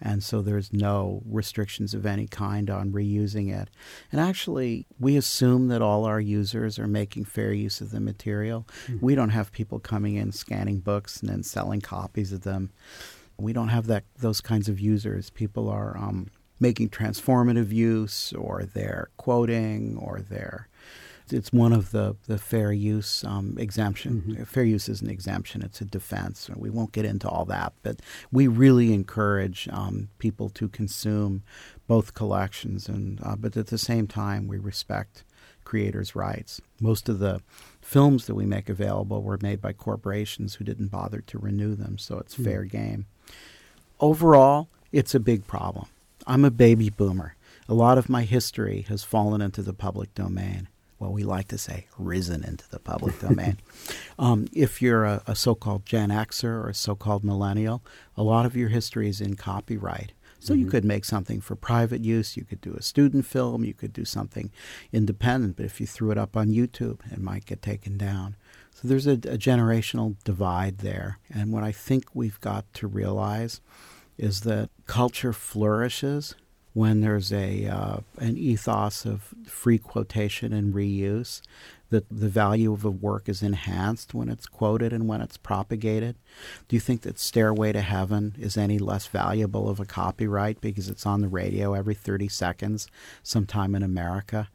[0.00, 3.68] And so there's no restrictions of any kind on reusing it.
[4.12, 8.66] And actually, we assume that all our users are making fair use of the material.
[8.86, 9.04] Mm-hmm.
[9.04, 12.70] We don't have people coming in scanning books and then selling copies of them.
[13.38, 15.30] We don't have that those kinds of users.
[15.30, 16.30] People are um,
[16.60, 20.68] making transformative use or they're quoting or they're
[21.30, 24.24] it's one of the, the fair use um, exemption.
[24.26, 24.44] Mm-hmm.
[24.44, 26.50] Fair use is an exemption; it's a defense.
[26.54, 31.42] We won't get into all that, but we really encourage um, people to consume
[31.86, 35.24] both collections, and uh, but at the same time, we respect
[35.64, 36.60] creators' rights.
[36.80, 37.40] Most of the
[37.80, 41.98] films that we make available were made by corporations who didn't bother to renew them,
[41.98, 42.44] so it's mm-hmm.
[42.44, 43.06] fair game.
[44.00, 45.86] Overall, it's a big problem.
[46.26, 47.36] I'm a baby boomer.
[47.68, 50.68] A lot of my history has fallen into the public domain.
[50.98, 53.58] Well, we like to say risen into the public domain.
[54.16, 57.82] Um, if you're a, a so called Gen Xer or a so called millennial,
[58.16, 60.12] a lot of your history is in copyright.
[60.38, 60.62] So mm-hmm.
[60.62, 62.36] you could make something for private use.
[62.36, 63.64] You could do a student film.
[63.64, 64.52] You could do something
[64.92, 65.56] independent.
[65.56, 68.36] But if you threw it up on YouTube, it might get taken down.
[68.72, 71.18] So there's a, a generational divide there.
[71.28, 73.60] And what I think we've got to realize
[74.18, 76.34] is that culture flourishes
[76.74, 81.40] when there's a uh, an ethos of free quotation and reuse,
[81.90, 86.16] that the value of a work is enhanced when it's quoted and when it's propagated.
[86.66, 90.88] Do you think that Stairway to Heaven is any less valuable of a copyright because
[90.88, 92.88] it's on the radio every 30 seconds
[93.22, 94.48] sometime in America?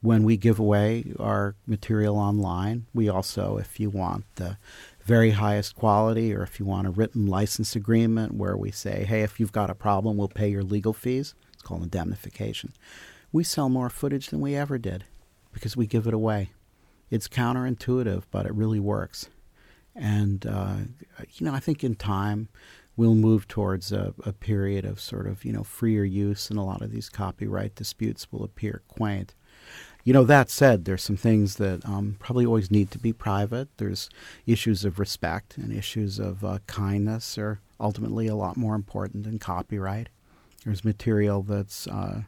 [0.00, 4.58] When we give away our material online, we also, if you want the
[5.02, 9.22] very highest quality, or if you want a written license agreement where we say, hey,
[9.22, 11.34] if you've got a problem, we'll pay your legal fees.
[11.64, 12.72] Called indemnification.
[13.32, 15.04] We sell more footage than we ever did
[15.52, 16.50] because we give it away.
[17.10, 19.28] It's counterintuitive, but it really works.
[19.94, 20.76] And, uh,
[21.32, 22.48] you know, I think in time
[22.96, 26.62] we'll move towards a, a period of sort of, you know, freer use, and a
[26.62, 29.34] lot of these copyright disputes will appear quaint.
[30.04, 33.68] You know, that said, there's some things that um, probably always need to be private.
[33.78, 34.10] There's
[34.46, 39.38] issues of respect and issues of uh, kindness are ultimately a lot more important than
[39.38, 40.08] copyright.
[40.64, 42.22] There's material that's uh,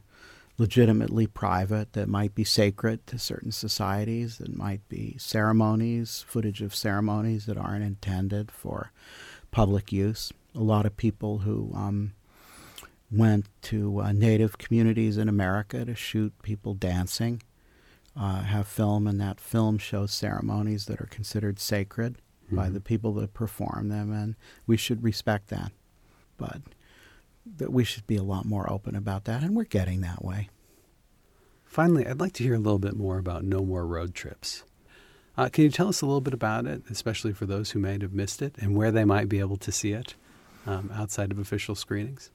[0.57, 6.75] legitimately private that might be sacred to certain societies, that might be ceremonies, footage of
[6.75, 8.91] ceremonies that aren't intended for
[9.51, 10.31] public use.
[10.55, 12.13] A lot of people who um,
[13.11, 17.41] went to uh, native communities in America to shoot people dancing
[18.19, 22.55] uh, have film, and that film shows ceremonies that are considered sacred mm-hmm.
[22.55, 25.71] by the people that perform them, and we should respect that.
[26.37, 26.61] But
[27.57, 30.49] that we should be a lot more open about that, and we're getting that way.
[31.65, 34.63] Finally, I'd like to hear a little bit more about No More Road Trips.
[35.37, 37.97] Uh, can you tell us a little bit about it, especially for those who may
[38.01, 40.15] have missed it, and where they might be able to see it
[40.65, 42.31] um, outside of official screenings?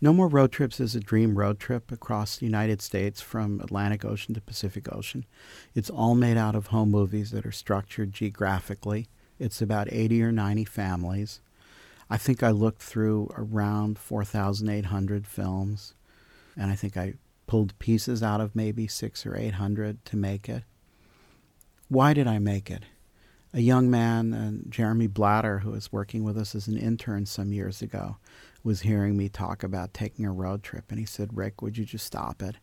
[0.00, 4.04] No More Road Trips is a dream road trip across the United States from Atlantic
[4.04, 5.26] Ocean to Pacific Ocean.
[5.74, 9.08] It's all made out of home movies that are structured geographically.
[9.38, 11.40] It's about 80 or 90 families.
[12.10, 15.94] I think I looked through around 4,800 films,
[16.56, 17.14] and I think I
[17.46, 20.64] pulled pieces out of maybe six or 800 to make it.
[21.88, 22.84] Why did I make it?
[23.54, 27.52] A young man, uh, Jeremy Blatter, who was working with us as an intern some
[27.52, 28.18] years ago,
[28.62, 31.86] was hearing me talk about taking a road trip, and he said, "Rick, would you
[31.86, 32.56] just stop it?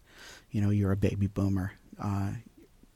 [0.51, 1.73] You know, you're a baby boomer.
[1.99, 2.33] Uh,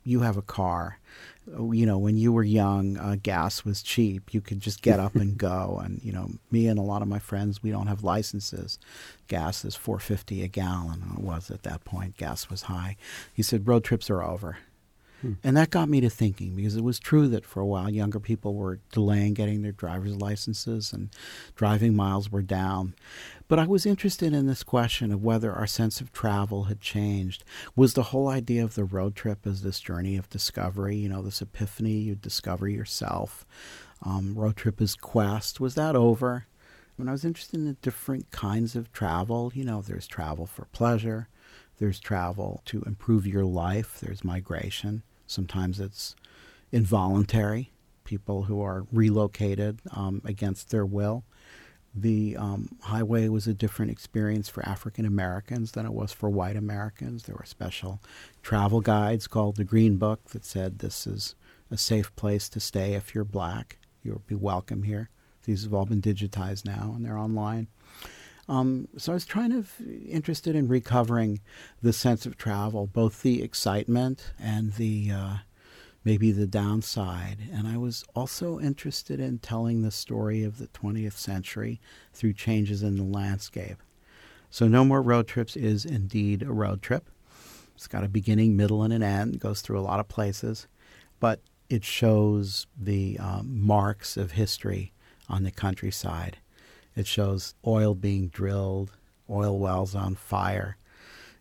[0.09, 0.99] you have a car.
[1.47, 4.33] You know, when you were young, uh, gas was cheap.
[4.33, 5.81] You could just get up and go.
[5.83, 8.77] And you know, me and a lot of my friends, we don't have licenses.
[9.27, 11.03] Gas is four fifty a gallon.
[11.17, 12.17] It was at that point.
[12.17, 12.97] Gas was high.
[13.33, 14.57] He said road trips are over.
[15.21, 15.33] Hmm.
[15.43, 18.19] And that got me to thinking because it was true that for a while younger
[18.19, 21.09] people were delaying getting their driver's licenses and
[21.55, 22.95] driving miles were down.
[23.47, 27.43] But I was interested in this question of whether our sense of travel had changed.
[27.75, 31.21] Was the whole idea of the road trip as this journey of discovery, you know,
[31.21, 33.45] this epiphany, you discover yourself?
[34.03, 36.45] Um, road trip as quest, was that over?
[36.95, 40.65] When I was interested in the different kinds of travel, you know, there's travel for
[40.65, 41.27] pleasure,
[41.77, 45.03] there's travel to improve your life, there's migration.
[45.29, 46.15] Sometimes it's
[46.71, 47.71] involuntary,
[48.03, 51.23] people who are relocated um, against their will.
[51.93, 56.55] The um, highway was a different experience for African Americans than it was for white
[56.55, 57.23] Americans.
[57.23, 57.99] There were special
[58.41, 61.35] travel guides called the Green Book that said this is
[61.69, 63.77] a safe place to stay if you're black.
[64.03, 65.09] You'll be welcome here.
[65.43, 67.67] These have all been digitized now and they're online.
[68.49, 69.73] Um, so I was kind of
[70.07, 71.39] interested in recovering
[71.83, 75.33] the sense of travel, both the excitement and the uh,
[76.03, 77.37] maybe the downside.
[77.53, 81.79] And I was also interested in telling the story of the 20th century
[82.11, 83.77] through changes in the landscape.
[84.49, 87.07] So No More Road Trips is indeed a road trip.
[87.75, 89.39] It's got a beginning, middle, and an end.
[89.39, 90.67] goes through a lot of places,
[91.19, 91.39] but
[91.69, 94.91] it shows the um, marks of history
[95.29, 96.37] on the countryside
[96.95, 98.91] it shows oil being drilled,
[99.29, 100.77] oil wells on fire.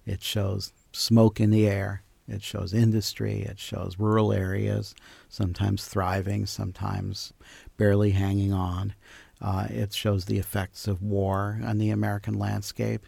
[0.07, 2.03] It shows smoke in the air.
[2.27, 3.41] It shows industry.
[3.43, 4.95] It shows rural areas,
[5.29, 7.33] sometimes thriving, sometimes
[7.77, 8.95] barely hanging on.
[9.41, 13.07] Uh, it shows the effects of war on the American landscape.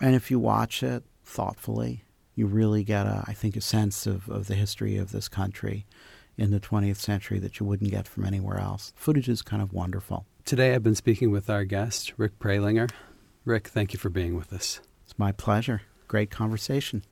[0.00, 4.28] And if you watch it thoughtfully, you really get, a, I think, a sense of,
[4.28, 5.84] of the history of this country
[6.38, 8.92] in the 20th century that you wouldn't get from anywhere else.
[8.96, 10.26] Footage is kind of wonderful.
[10.44, 12.90] Today I've been speaking with our guest, Rick Prelinger.
[13.44, 14.80] Rick, thank you for being with us.
[15.04, 15.82] It's my pleasure.
[16.08, 17.04] Great conversation.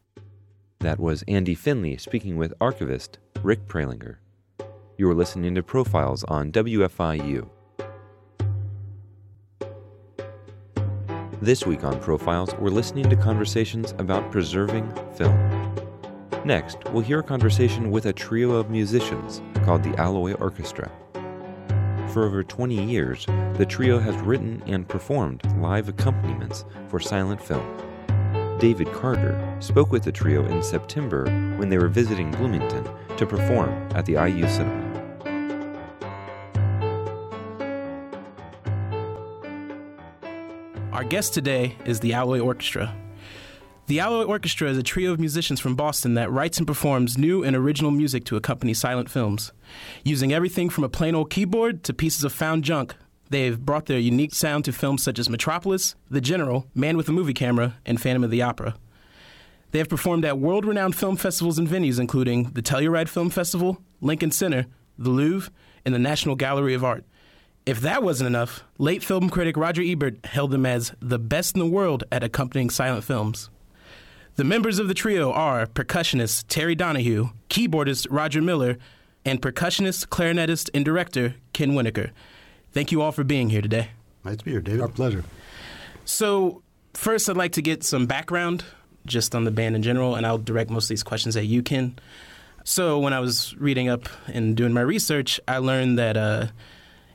[0.80, 4.16] That was Andy Finley speaking with archivist Rick Prelinger.
[4.98, 7.48] You are listening to Profiles on WFIU.
[11.40, 15.38] This week on Profiles, we're listening to conversations about preserving film.
[16.44, 20.90] Next, we'll hear a conversation with a trio of musicians called the Alloy Orchestra.
[22.12, 27.64] For over 20 years, the trio has written and performed live accompaniments for silent film.
[28.58, 32.84] David Carter spoke with the trio in September when they were visiting Bloomington
[33.16, 34.90] to perform at the IU Cinema.
[40.92, 42.92] Our guest today is the Alloy Orchestra,
[43.90, 47.42] the Alloy Orchestra is a trio of musicians from Boston that writes and performs new
[47.42, 49.50] and original music to accompany silent films.
[50.04, 52.94] Using everything from a plain old keyboard to pieces of found junk,
[53.30, 57.12] they've brought their unique sound to films such as Metropolis, The General, Man with a
[57.12, 58.76] Movie Camera, and Phantom of the Opera.
[59.72, 63.82] They have performed at world renowned film festivals and venues, including the Telluride Film Festival,
[64.00, 64.66] Lincoln Center,
[64.98, 65.50] the Louvre,
[65.84, 67.04] and the National Gallery of Art.
[67.66, 71.58] If that wasn't enough, late film critic Roger Ebert held them as the best in
[71.58, 73.50] the world at accompanying silent films.
[74.40, 78.78] The members of the trio are percussionist Terry Donahue, keyboardist Roger Miller,
[79.22, 82.10] and percussionist, clarinetist, and director Ken Winokur.
[82.72, 83.90] Thank you all for being here today.
[84.24, 84.80] Nice to be here, David.
[84.80, 85.24] Our pleasure.
[86.06, 86.62] So,
[86.94, 88.64] first, I'd like to get some background
[89.04, 91.62] just on the band in general, and I'll direct most of these questions at you,
[91.62, 91.98] Ken.
[92.64, 96.46] So, when I was reading up and doing my research, I learned that uh,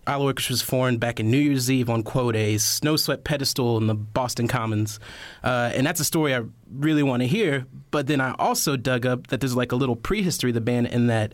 [0.07, 3.77] Alloy Orchestra was formed back in New Year's Eve on, quote, a snow swept pedestal
[3.77, 4.99] in the Boston Commons.
[5.43, 6.41] Uh, and that's a story I
[6.71, 7.65] really want to hear.
[7.91, 10.87] But then I also dug up that there's like a little prehistory of the band
[10.87, 11.33] in that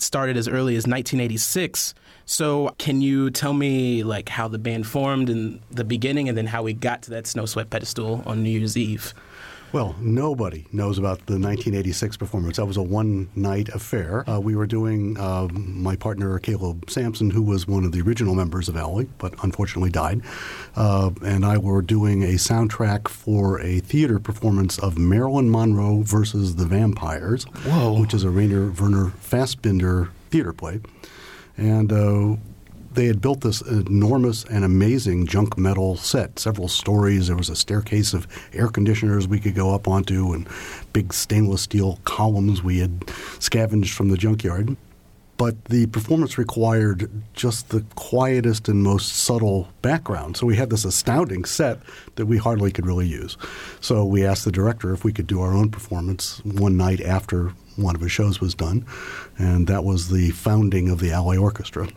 [0.00, 1.94] started as early as 1986.
[2.24, 6.46] So can you tell me like how the band formed in the beginning and then
[6.46, 9.14] how we got to that snow swept pedestal on New Year's Eve?
[9.70, 12.56] Well, nobody knows about the 1986 performance.
[12.56, 14.28] That was a one night affair.
[14.28, 18.34] Uh, we were doing, uh, my partner Caleb Sampson, who was one of the original
[18.34, 20.22] members of Alloy, but unfortunately died,
[20.74, 26.56] uh, and I were doing a soundtrack for a theater performance of Marilyn Monroe versus
[26.56, 28.00] the Vampires, Whoa.
[28.00, 30.80] which is a Rainer Werner Fassbinder theater play.
[31.58, 32.36] And uh,
[32.92, 37.28] they had built this enormous and amazing junk metal set, several stories.
[37.28, 40.48] There was a staircase of air conditioners we could go up onto, and
[40.92, 43.08] big stainless steel columns we had
[43.38, 44.76] scavenged from the junkyard.
[45.36, 50.36] But the performance required just the quietest and most subtle background.
[50.36, 51.78] So we had this astounding set
[52.16, 53.36] that we hardly could really use.
[53.80, 57.52] So we asked the director if we could do our own performance one night after
[57.76, 58.84] one of his shows was done,
[59.38, 61.88] and that was the founding of the Alloy Orchestra.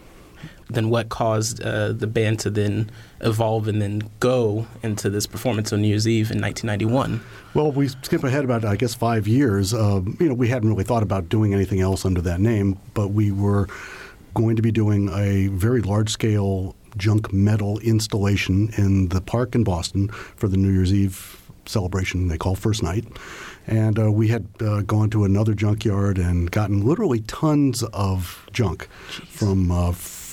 [0.74, 5.72] Then what caused uh, the band to then evolve and then go into this performance
[5.74, 7.22] on New Year's Eve in 1991?
[7.54, 9.74] Well, we skip ahead about I guess five years.
[9.74, 13.10] Uh, you know, we hadn't really thought about doing anything else under that name, but
[13.10, 13.68] we were
[14.34, 19.64] going to be doing a very large scale junk metal installation in the park in
[19.64, 23.06] Boston for the New Year's Eve celebration they call First Night.
[23.68, 28.88] And uh, we had uh, gone to another junkyard and gotten literally tons of junk
[29.10, 29.28] Jeez.
[29.28, 29.92] from uh,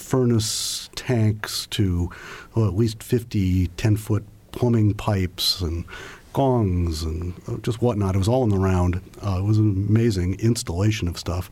[0.09, 2.11] furnace tanks to
[2.55, 5.85] well, at least 50 10 foot plumbing pipes and
[6.33, 8.15] gongs and uh, just whatnot.
[8.15, 9.01] It was all in the round.
[9.25, 11.51] Uh, it was an amazing installation of stuff.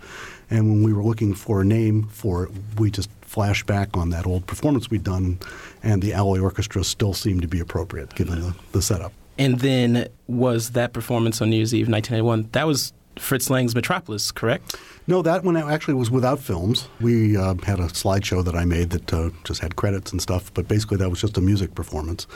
[0.50, 4.10] And when we were looking for a name for it, we just flashed back on
[4.10, 5.38] that old performance we'd done,
[5.82, 9.12] and the Alloy Orchestra still seemed to be appropriate given the, the setup.
[9.38, 12.50] And then was that performance on New Year's Eve 1991?
[12.52, 14.76] That was Fritz Lang's Metropolis, correct?
[15.06, 16.88] No, that one actually was without films.
[17.00, 20.52] We uh, had a slideshow that I made that uh, just had credits and stuff,
[20.52, 22.26] but basically that was just a music performance.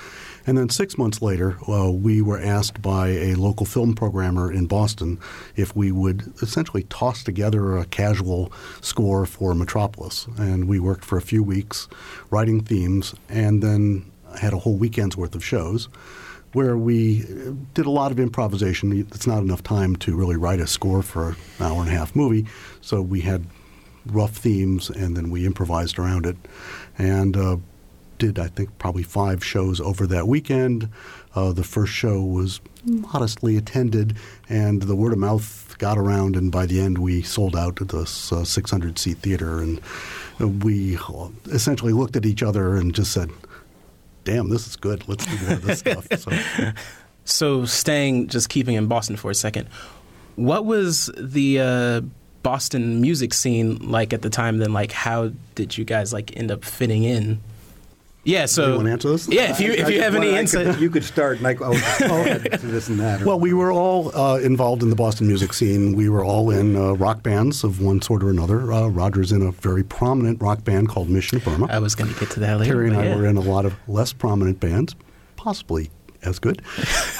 [0.46, 4.66] And then six months later, uh, we were asked by a local film programmer in
[4.66, 5.18] Boston
[5.56, 10.28] if we would essentially toss together a casual score for Metropolis.
[10.38, 11.88] And we worked for a few weeks
[12.30, 14.10] writing themes and then
[14.40, 15.88] had a whole weekend's worth of shows
[16.52, 17.24] where we
[17.74, 18.92] did a lot of improvisation.
[19.12, 22.16] It's not enough time to really write a score for an hour and a half
[22.16, 22.46] movie,
[22.80, 23.46] so we had
[24.06, 26.36] rough themes and then we improvised around it.
[26.98, 27.56] And uh,
[28.20, 30.88] did, I think, probably five shows over that weekend.
[31.34, 34.16] Uh, the first show was modestly attended,
[34.48, 37.88] and the word of mouth got around, and by the end, we sold out at
[37.88, 39.60] this uh, 600 seat theater.
[39.60, 39.80] And
[40.62, 40.98] we
[41.46, 43.30] essentially looked at each other and just said,
[44.30, 45.08] Damn, this is good.
[45.08, 46.06] Let's do more of this stuff.
[46.16, 46.72] So.
[47.24, 49.68] so, staying, just keeping in Boston for a second,
[50.36, 52.00] what was the uh,
[52.44, 54.58] Boston music scene like at the time?
[54.58, 57.40] Then, like, how did you guys like end up fitting in?
[58.22, 59.28] Yeah, so you want to answer this?
[59.28, 61.38] Yeah, if you if you have any insight, could, you could start.
[61.38, 61.74] And I, I'll,
[62.12, 63.22] I'll add to this and that.
[63.22, 65.94] Well, we were all uh, involved in the Boston music scene.
[65.94, 68.72] We were all in uh, rock bands of one sort or another.
[68.72, 71.66] Uh, Roger's in a very prominent rock band called Mission Burma.
[71.70, 72.72] I was going to get to that later.
[72.72, 73.16] Terry and I yeah.
[73.16, 74.94] were in a lot of less prominent bands,
[75.36, 75.90] possibly
[76.22, 76.62] as good.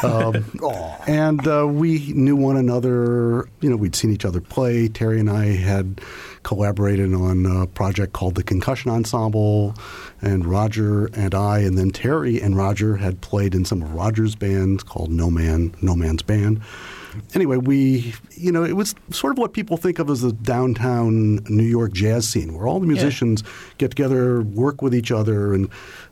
[0.03, 0.45] Um,
[1.07, 3.49] and uh, we knew one another.
[3.61, 4.89] You know, we'd seen each other play.
[4.89, 6.01] Terry and I had
[6.43, 9.75] collaborated on a project called the Concussion Ensemble,
[10.21, 14.35] and Roger and I, and then Terry and Roger had played in some of Roger's
[14.35, 16.61] bands called No Man, No Man's Band.
[17.35, 21.37] Anyway, we, you know, it was sort of what people think of as the downtown
[21.49, 23.51] New York jazz scene, where all the musicians yeah.
[23.79, 25.69] get together, work with each other, and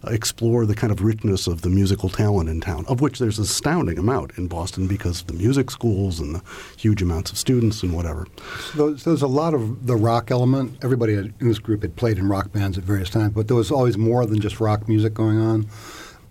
[0.07, 3.45] explore the kind of richness of the musical talent in town, of which there's an
[3.45, 6.43] astounding amount in Boston because of the music schools and the
[6.77, 8.27] huge amounts of students and whatever.
[8.75, 10.79] So, so there's a lot of the rock element.
[10.83, 13.71] Everybody in this group had played in rock bands at various times, but there was
[13.71, 15.69] always more than just rock music going on.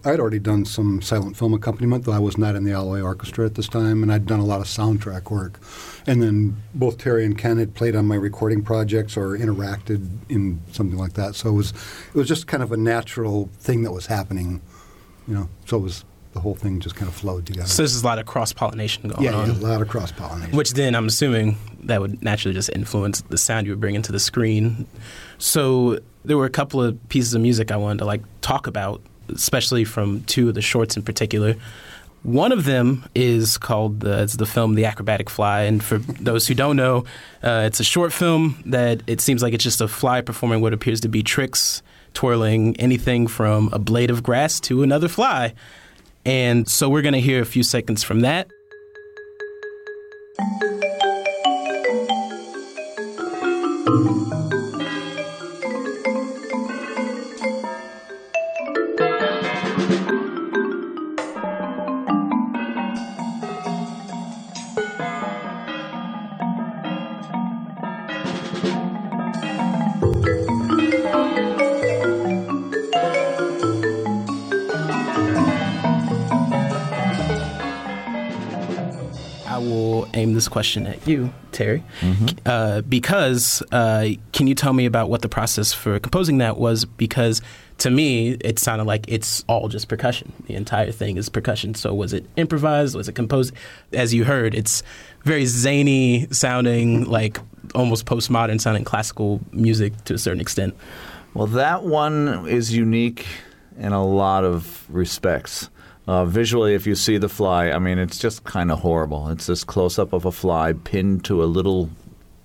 [0.06, 3.45] I'd already done some silent film accompaniment, though I was not in the Alloy Orchestra
[3.45, 5.60] at this time, and I'd done a lot of soundtrack work.
[6.06, 10.62] And then both Terry and Ken had played on my recording projects or interacted in
[10.72, 11.36] something like that.
[11.36, 14.62] So it was it was just kind of a natural thing that was happening,
[15.28, 15.50] you know.
[15.66, 17.68] So it was the whole thing just kind of flowed together.
[17.68, 19.48] So there's a lot of cross pollination going yeah, on.
[19.48, 20.56] Yeah, a lot of cross pollination.
[20.56, 24.12] Which then I'm assuming that would naturally just influence the sound you would bring into
[24.12, 24.86] the screen.
[25.39, 29.02] So there were a couple of pieces of music I wanted to like talk about
[29.30, 31.56] especially from two of the shorts in particular.
[32.24, 36.48] One of them is called the, it's the film The Acrobatic Fly, and for those
[36.48, 37.06] who don't know,
[37.44, 40.74] uh, it's a short film that it seems like it's just a fly performing what
[40.74, 41.82] appears to be tricks,
[42.14, 45.54] twirling anything from a blade of grass to another fly.
[46.26, 48.50] And so we're going to hear a few seconds from that.
[80.48, 82.28] This question at you, Terry, mm-hmm.
[82.45, 86.86] uh, because uh, can you tell me about what the process for composing that was?
[86.86, 87.41] Because
[87.80, 90.32] to me, it sounded like it's all just percussion.
[90.48, 91.76] The entire thing is percussion.
[91.76, 92.95] So was it improvised?
[92.95, 93.54] Was it composed?
[93.91, 94.84] As you heard, it's
[95.24, 97.39] very zany sounding, like
[97.76, 100.76] almost postmodern sounding classical music to a certain extent.
[101.34, 103.26] Well, that one is unique
[103.78, 105.70] in a lot of respects.
[106.08, 109.28] Uh, visually, if you see the fly, I mean, it's just kind of horrible.
[109.28, 111.89] It's this close up of a fly pinned to a little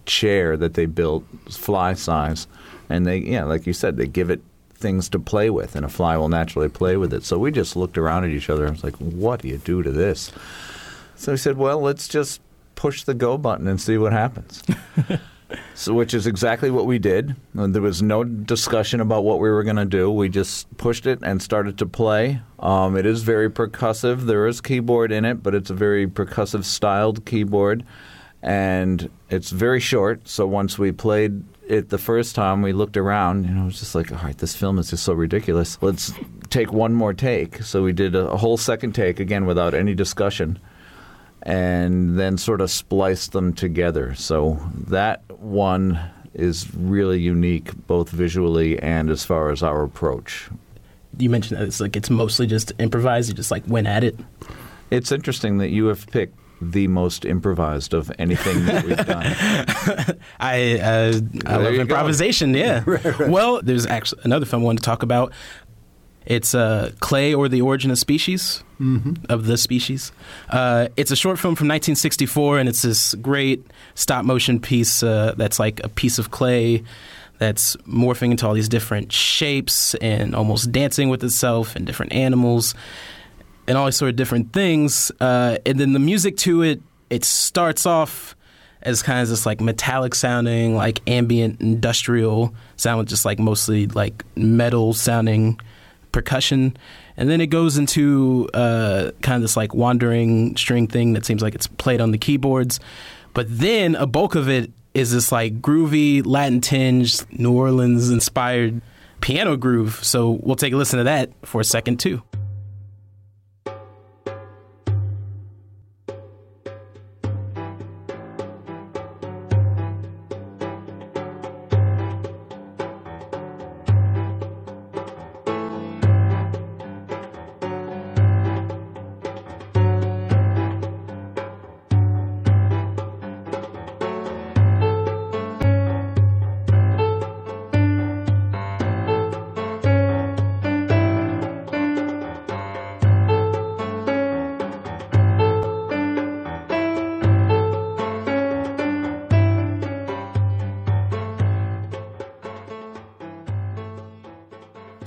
[0.05, 2.49] chair that they built, fly size,
[2.89, 4.41] and they, yeah, like you said, they give it
[4.75, 7.25] things to play with, and a fly will naturally play with it.
[7.25, 9.83] So we just looked around at each other and was like, "What do you do
[9.83, 10.33] to this?"
[11.15, 12.41] So we said, "Well, let's just
[12.75, 14.61] push the go button and see what happens."
[15.75, 17.37] so, which is exactly what we did.
[17.55, 20.11] There was no discussion about what we were going to do.
[20.11, 22.41] We just pushed it and started to play.
[22.59, 24.23] Um, it is very percussive.
[24.27, 27.85] There is keyboard in it, but it's a very percussive styled keyboard,
[28.43, 30.29] and it's very short.
[30.29, 33.45] So once we played it the first time, we looked around.
[33.45, 35.79] You know, it was just like, all right, this film is just so ridiculous.
[35.81, 36.13] Let's
[36.51, 37.63] take one more take.
[37.63, 40.59] So we did a, a whole second take again without any discussion
[41.43, 44.15] and then sort of splice them together.
[44.15, 45.99] So that one
[46.35, 50.49] is really unique, both visually and as far as our approach.
[51.19, 53.29] You mentioned that it's like it's mostly just improvised.
[53.29, 54.19] You just like went at it.
[54.91, 60.19] It's interesting that you have picked the most improvised of anything that we've done.
[60.41, 62.53] I uh, I love improvisation.
[62.53, 62.59] Go.
[62.59, 62.83] Yeah.
[62.87, 63.29] right, right.
[63.29, 65.33] Well, there's actually another film I wanted to talk about.
[66.27, 69.15] It's uh, Clay or the Origin of Species, mm-hmm.
[69.29, 70.13] of the species.
[70.49, 73.65] Uh, it's a short film from 1964, and it's this great
[73.95, 76.83] stop motion piece uh, that's like a piece of clay
[77.39, 82.75] that's morphing into all these different shapes and almost dancing with itself and different animals
[83.67, 85.11] and all these sort of different things.
[85.21, 88.37] Uh, and then the music to it, it starts off
[88.83, 93.87] as kind of this like metallic sounding, like ambient industrial sound with just like mostly
[93.89, 95.61] like metal sounding
[96.13, 96.77] percussion,
[97.17, 101.43] and then it goes into uh, kind of this like wandering string thing that seems
[101.43, 102.79] like it's played on the keyboards.
[103.35, 108.83] But then a bulk of it is this like groovy Latin tinged New Orleans inspired
[109.21, 110.05] piano groove.
[110.05, 112.23] So we'll take a listen to that for a second too.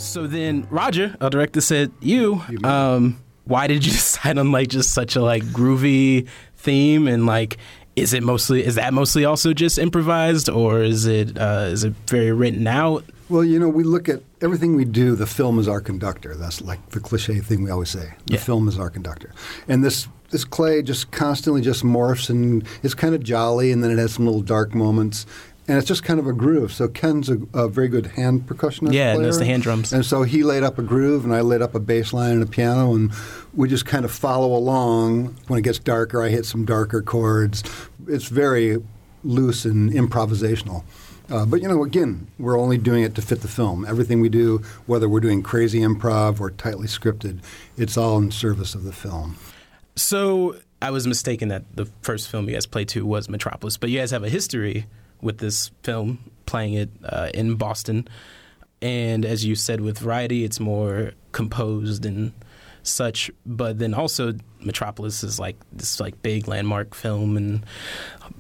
[0.02, 4.94] So then Roger, our director, said, "You, um, why did you decide on like just
[4.94, 6.28] such a like groovy
[6.58, 7.58] theme and like?"
[7.96, 11.94] Is it mostly is that mostly also just improvised or is it uh, is it
[12.08, 13.06] very written out?
[13.30, 15.16] Well, you know, we look at everything we do.
[15.16, 16.36] The film is our conductor.
[16.36, 18.14] That's like the cliche thing we always say.
[18.26, 18.40] The yeah.
[18.40, 19.32] film is our conductor,
[19.70, 23.92] and this this clay just constantly just morphs and it's kind of jolly, and then
[23.92, 25.26] it has some little dark moments,
[25.68, 26.72] and it's just kind of a groove.
[26.72, 28.94] So Ken's a, a very good hand percussionist.
[28.94, 29.26] Yeah, player.
[29.26, 29.92] knows the hand drums.
[29.92, 32.44] And so he laid up a groove, and I laid up a bass line and
[32.44, 33.12] a piano, and
[33.54, 35.36] we just kind of follow along.
[35.48, 37.64] When it gets darker, I hit some darker chords.
[38.08, 38.78] It's very
[39.24, 40.84] loose and improvisational.
[41.30, 43.86] Uh, but you know, again, we're only doing it to fit the film.
[43.86, 47.40] Everything we do, whether we're doing crazy improv or tightly scripted,
[47.78, 49.38] it's all in service of the film.
[49.96, 53.90] So I was mistaken that the first film you guys played to was Metropolis, but
[53.90, 54.86] you guys have a history
[55.26, 58.08] with this film, playing it uh, in Boston.
[58.82, 62.32] And as you said, with Variety, it's more composed and
[62.84, 63.32] such.
[63.46, 67.66] But then also, Metropolis is like this like big landmark film, and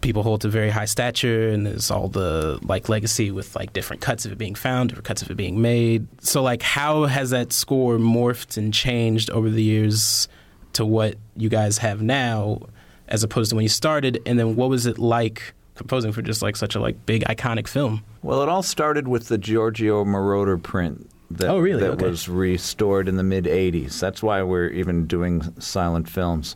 [0.01, 1.49] people hold to very high stature.
[1.49, 5.07] And there's all the like legacy with like different cuts of it being found, different
[5.07, 6.07] cuts of it being made.
[6.21, 10.27] So like, how has that score morphed and changed over the years
[10.73, 12.61] to what you guys have now,
[13.07, 14.21] as opposed to when you started?
[14.27, 15.55] And then what was it like?
[15.75, 18.03] Composing for just like such a like big iconic film?
[18.21, 21.81] Well, it all started with the Giorgio Moroder print that, oh, really?
[21.81, 22.07] that okay.
[22.07, 23.99] was restored in the mid 80s.
[23.99, 26.55] That's why we're even doing silent films.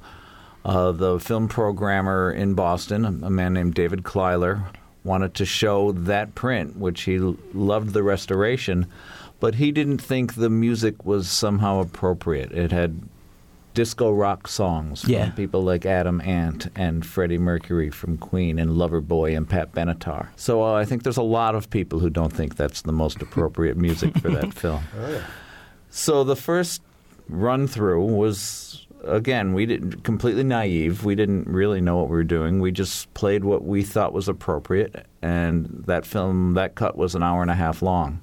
[0.65, 4.65] Uh, the film programmer in Boston, a man named David Kleiler,
[5.03, 8.85] wanted to show that print, which he loved the restoration,
[9.39, 12.51] but he didn't think the music was somehow appropriate.
[12.51, 13.01] It had
[13.79, 15.29] disco rock songs from yeah.
[15.29, 20.27] people like Adam Ant and Freddie Mercury from Queen and Loverboy and Pat Benatar.
[20.35, 23.21] So uh, I think there's a lot of people who don't think that's the most
[23.21, 24.83] appropriate music for that film.
[24.99, 25.23] Oh, yeah.
[25.89, 26.81] So the first
[27.29, 31.05] run through was again we didn't completely naive.
[31.05, 32.59] We didn't really know what we were doing.
[32.59, 37.23] We just played what we thought was appropriate, and that film that cut was an
[37.23, 38.19] hour and a half long.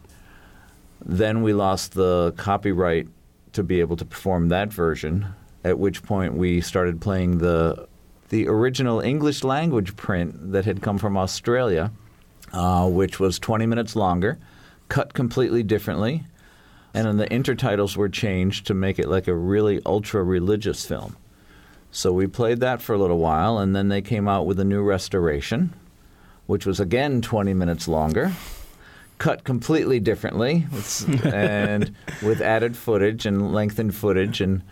[1.03, 3.09] Then we lost the copyright
[3.55, 5.35] to be able to perform that version.
[5.67, 7.89] At which point we started playing the
[8.29, 11.91] the original English language print that had come from Australia,
[12.53, 14.39] uh, which was 20 minutes longer,
[14.89, 16.23] cut completely differently,
[16.95, 21.17] and then the intertitles were changed to make it like a really ultra religious film.
[21.91, 24.65] So we played that for a little while, and then they came out with a
[24.65, 25.75] new restoration,
[26.47, 28.35] which was again 20 minutes longer,
[29.19, 30.65] cut completely differently,
[31.25, 31.93] and
[32.23, 34.41] with added footage and lengthened footage.
[34.41, 34.63] And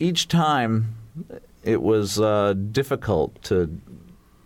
[0.00, 0.96] each time
[1.62, 3.80] it was uh, difficult to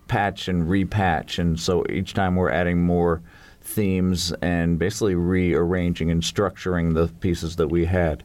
[0.08, 3.22] patch and repatch, and so each time we're adding more
[3.62, 8.22] themes and basically rearranging and structuring the pieces that we had.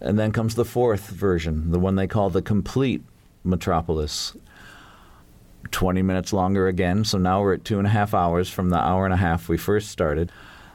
[0.00, 3.02] And then comes the fourth version, the one they call the complete
[3.44, 4.36] Metropolis.
[5.70, 8.78] 20 minutes longer again, so now we're at two and a half hours from the
[8.78, 10.32] hour and a half we first started.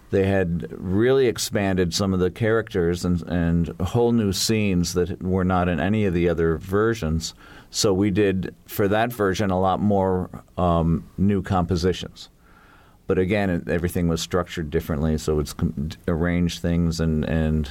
[0.10, 5.44] They had really expanded some of the characters and, and whole new scenes that were
[5.44, 7.34] not in any of the other versions.
[7.72, 12.30] So we did, for that version, a lot more um, new compositions.
[13.06, 17.70] But again, everything was structured differently, so it's com- arranged things and, and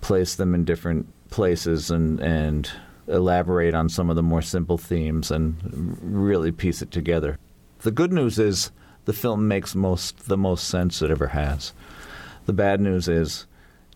[0.00, 2.70] place them in different places and, and
[3.08, 5.56] elaborate on some of the more simple themes and
[6.02, 7.38] really piece it together.
[7.80, 8.70] The good news is
[9.06, 11.72] the film makes most the most sense it ever has.
[12.44, 13.46] The bad news is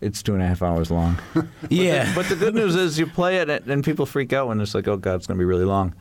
[0.01, 1.19] it's two and a half hours long.
[1.69, 2.11] Yeah.
[2.15, 4.87] but the good news is you play it and people freak out when it's like,
[4.87, 5.93] oh god, it's going to be really long,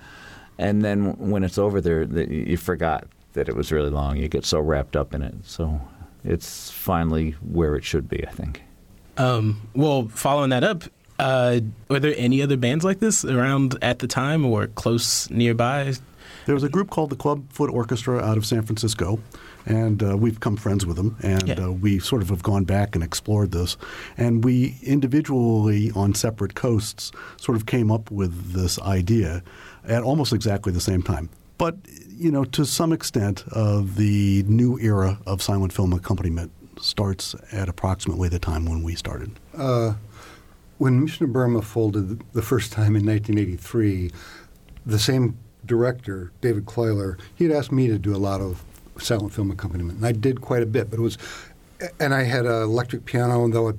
[0.59, 4.17] and then when it's over, there you forgot that it was really long.
[4.17, 5.35] You get so wrapped up in it.
[5.45, 5.81] So
[6.25, 8.63] it's finally where it should be, I think.
[9.17, 10.85] Um, well, following that up,
[11.19, 15.95] uh, were there any other bands like this around at the time or close nearby?
[16.51, 19.21] There was a group called the Club Foot Orchestra out of San Francisco,
[19.67, 21.15] and uh, we've become friends with them.
[21.23, 21.67] And Yeah.
[21.67, 23.77] uh, we sort of have gone back and explored this.
[24.17, 29.45] And we individually, on separate coasts, sort of came up with this idea
[29.85, 31.29] at almost exactly the same time.
[31.57, 31.77] But,
[32.09, 37.69] you know, to some extent, uh, the new era of silent film accompaniment starts at
[37.69, 39.31] approximately the time when we started.
[39.57, 39.93] Uh,
[40.79, 44.11] when Mission of Burma folded the first time in 1983,
[44.85, 45.39] the same
[45.71, 48.65] director, David Kleiler, he had asked me to do a lot of
[48.99, 50.91] silent film accompaniment, and I did quite a bit.
[50.91, 51.17] But it was,
[52.01, 53.73] and I had an electric piano, and though I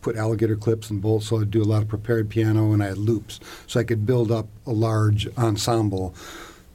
[0.00, 2.86] put alligator clips and bolts, so I'd do a lot of prepared piano, and I
[2.86, 6.14] had loops, so I could build up a large ensemble.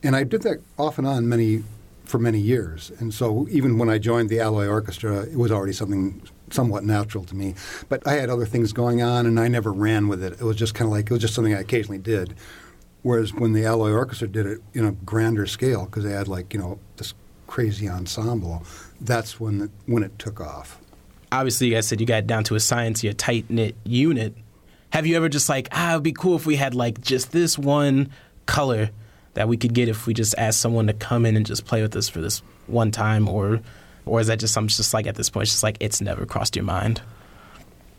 [0.03, 1.63] And I did that off and on many
[2.05, 2.91] for many years.
[2.99, 7.23] And so even when I joined the Alloy Orchestra, it was already something somewhat natural
[7.23, 7.55] to me.
[7.89, 10.33] But I had other things going on, and I never ran with it.
[10.33, 12.35] It was just kind of like it was just something I occasionally did.
[13.03, 16.53] Whereas when the Alloy Orchestra did it in a grander scale, because they had like
[16.53, 17.13] you know this
[17.47, 18.63] crazy ensemble,
[19.01, 20.79] that's when it, when it took off.
[21.31, 24.35] Obviously, you guys said you got down to a science, you're a tight knit unit.
[24.91, 27.57] Have you ever just like, ah, it'd be cool if we had like just this
[27.57, 28.09] one
[28.45, 28.89] color
[29.33, 31.81] that we could get if we just asked someone to come in and just play
[31.81, 33.61] with us for this one time, or,
[34.05, 36.25] or is that just something just like at this point, it's just like it's never
[36.25, 37.01] crossed your mind?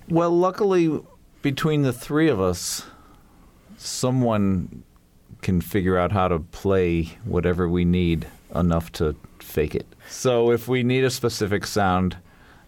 [0.09, 1.01] Well, luckily,
[1.41, 2.85] between the three of us,
[3.79, 4.83] someone
[5.43, 9.87] can figure out how to play whatever we need enough to fake it.
[10.09, 12.17] So if we need a specific sound,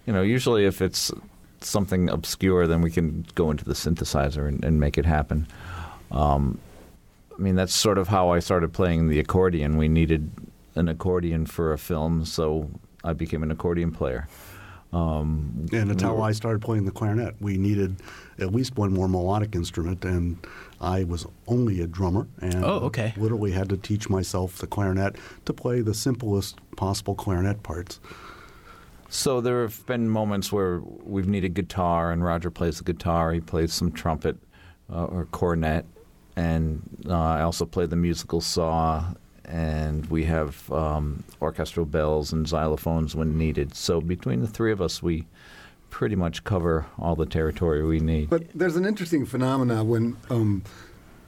[0.06, 1.12] you know, usually if it's
[1.60, 5.46] something obscure, then we can go into the synthesizer and, and make it happen.
[6.10, 6.58] Um,
[7.36, 9.76] I mean, that's sort of how I started playing the accordion.
[9.76, 10.30] We needed
[10.74, 12.68] an accordion for a film, so
[13.02, 14.28] I became an accordion player.
[14.92, 17.34] Um, And that's how I started playing the clarinet.
[17.40, 17.96] We needed
[18.38, 20.36] at least one more melodic instrument, and
[20.84, 23.14] I was only a drummer, and Oh, okay.
[23.16, 25.16] literally had to teach myself the clarinet
[25.46, 28.00] to play the simplest possible clarinet parts.
[29.08, 33.32] So there have been moments where we've needed guitar, and Roger plays the guitar.
[33.32, 34.36] He plays some trumpet
[34.92, 35.86] uh, or cornet,
[36.36, 39.04] and uh, I also play the musical saw.
[39.46, 43.74] And we have um, orchestral bells and xylophones when needed.
[43.74, 45.26] So between the three of us, we
[45.94, 48.28] pretty much cover all the territory we need.
[48.28, 50.64] But there's an interesting phenomena when um,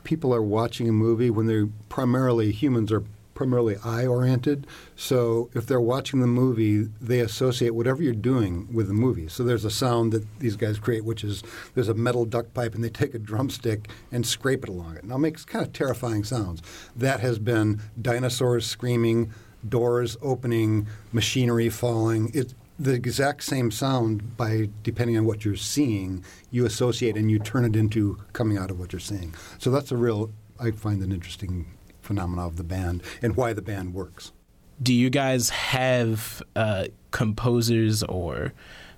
[0.03, 3.05] people are watching a movie when they're primarily humans are
[3.35, 4.67] primarily eye oriented.
[4.97, 9.29] So if they're watching the movie, they associate whatever you're doing with the movie.
[9.29, 11.45] So there's a sound that these guys create, which is
[11.75, 15.05] there's a metal duct pipe, and they take a drumstick and scrape it along it.
[15.05, 16.61] Now it makes kind of terrifying sounds.
[16.97, 19.33] That has been dinosaurs screaming,
[19.69, 22.33] doors opening, machinery falling.
[22.35, 27.39] It, the exact same sound by depending on what you're seeing, you associate and you
[27.39, 29.35] turn it into coming out of what you're seeing.
[29.59, 31.67] So that's a real, I find an interesting
[32.03, 34.33] phenomena of the band and why the band works.
[34.83, 38.53] Do you guys have uh, composers or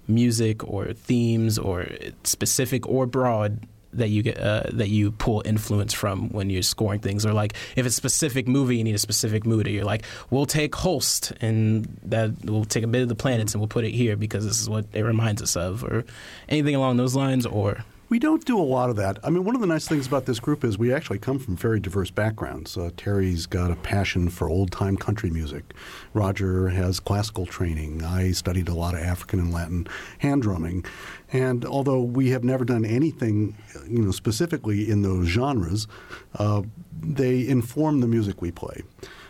[0.08, 1.86] music or themes or
[2.24, 7.00] specific or broad that you get uh, that you pull influence from when you're scoring
[7.00, 9.84] things, or like if it's a specific movie, you need a specific mood, or you're
[9.84, 13.68] like, we'll take Holst and that we'll take a bit of the planets and we'll
[13.68, 16.04] put it here because this is what it reminds us of, or
[16.48, 19.18] anything along those lines, or We don't do a lot of that.
[19.22, 21.56] I mean, one of the nice things about this group is we actually come from
[21.56, 22.74] very diverse backgrounds.
[22.78, 25.74] Uh, Terry's got a passion for old time country music.
[26.14, 28.02] Roger has classical training.
[28.02, 29.86] I studied a lot of African and Latin
[30.18, 30.86] hand drumming.
[31.34, 33.54] And although we have never done anything,
[33.86, 35.86] you know, specifically in those genres,
[36.36, 36.62] uh,
[37.02, 38.82] they inform the music we play.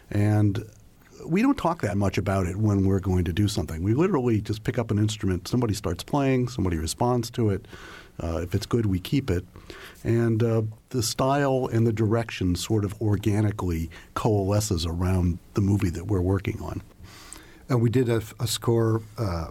[0.08, 0.64] And
[1.26, 3.82] we don't talk that much about it when we're going to do something.
[3.82, 7.66] We literally just pick up an instrument, somebody starts playing, somebody responds to it.
[8.22, 9.44] Uh, if it's good, we keep it.
[10.04, 16.06] And uh, the style and the direction sort of organically coalesces around the movie that
[16.06, 16.82] we're working on.
[17.68, 19.48] And we did a, a score uh,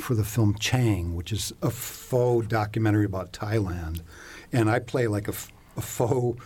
[0.00, 4.00] for the film Chang, which is a faux documentary about Thailand.
[4.52, 6.40] And I play like a faux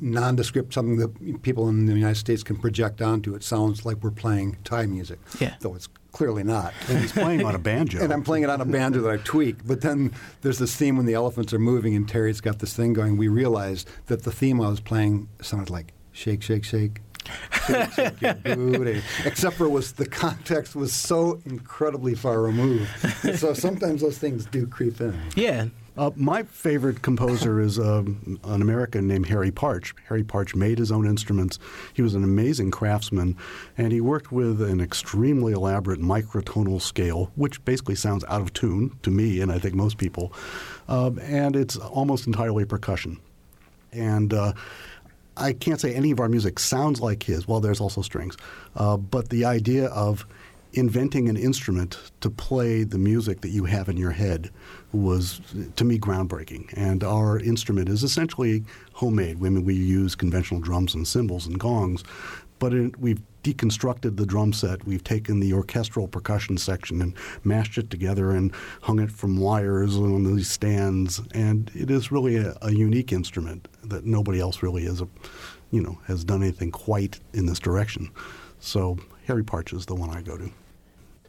[0.00, 3.34] nondescript, something that people in the United States can project onto.
[3.34, 5.54] It sounds like we're playing Thai music, Yeah.
[5.60, 6.72] though it's clearly not.
[6.88, 8.02] And he's playing on a banjo.
[8.02, 9.66] And I'm playing it on a banjo that I tweak.
[9.66, 10.12] But then
[10.42, 13.16] there's this theme when the elephants are moving, and Terry's got this thing going.
[13.16, 17.00] We realized that the theme I was playing sounded like shake, shake, shake.
[17.66, 19.02] shake, shake your booty.
[19.24, 22.88] Except for it was the context was so incredibly far removed.
[23.24, 25.18] And so sometimes those things do creep in.
[25.34, 25.66] yeah,
[25.96, 29.94] Uh, my favorite composer is um, an American named Harry Partch.
[30.08, 31.58] Harry Partch made his own instruments.
[31.94, 33.36] He was an amazing craftsman,
[33.78, 38.98] and he worked with an extremely elaborate microtonal scale, which basically sounds out of tune
[39.02, 40.32] to me, and I think most people.
[40.88, 43.20] Um, and it's almost entirely percussion.
[43.92, 44.54] And uh,
[45.36, 47.46] I can't say any of our music sounds like his.
[47.46, 48.36] Well, there's also strings,
[48.74, 50.26] uh, but the idea of
[50.76, 54.50] inventing an instrument to play the music that you have in your head
[54.92, 55.40] was,
[55.76, 56.72] to me, groundbreaking.
[56.76, 59.36] And our instrument is essentially homemade.
[59.36, 62.04] I mean, we use conventional drums and cymbals and gongs,
[62.58, 64.86] but it, we've deconstructed the drum set.
[64.86, 67.14] We've taken the orchestral percussion section and
[67.44, 68.52] mashed it together and
[68.82, 71.20] hung it from wires on these stands.
[71.32, 75.08] And it is really a, a unique instrument that nobody else really is, a,
[75.70, 78.10] you know, has done anything quite in this direction.
[78.60, 80.50] So Harry Partch is the one I go to.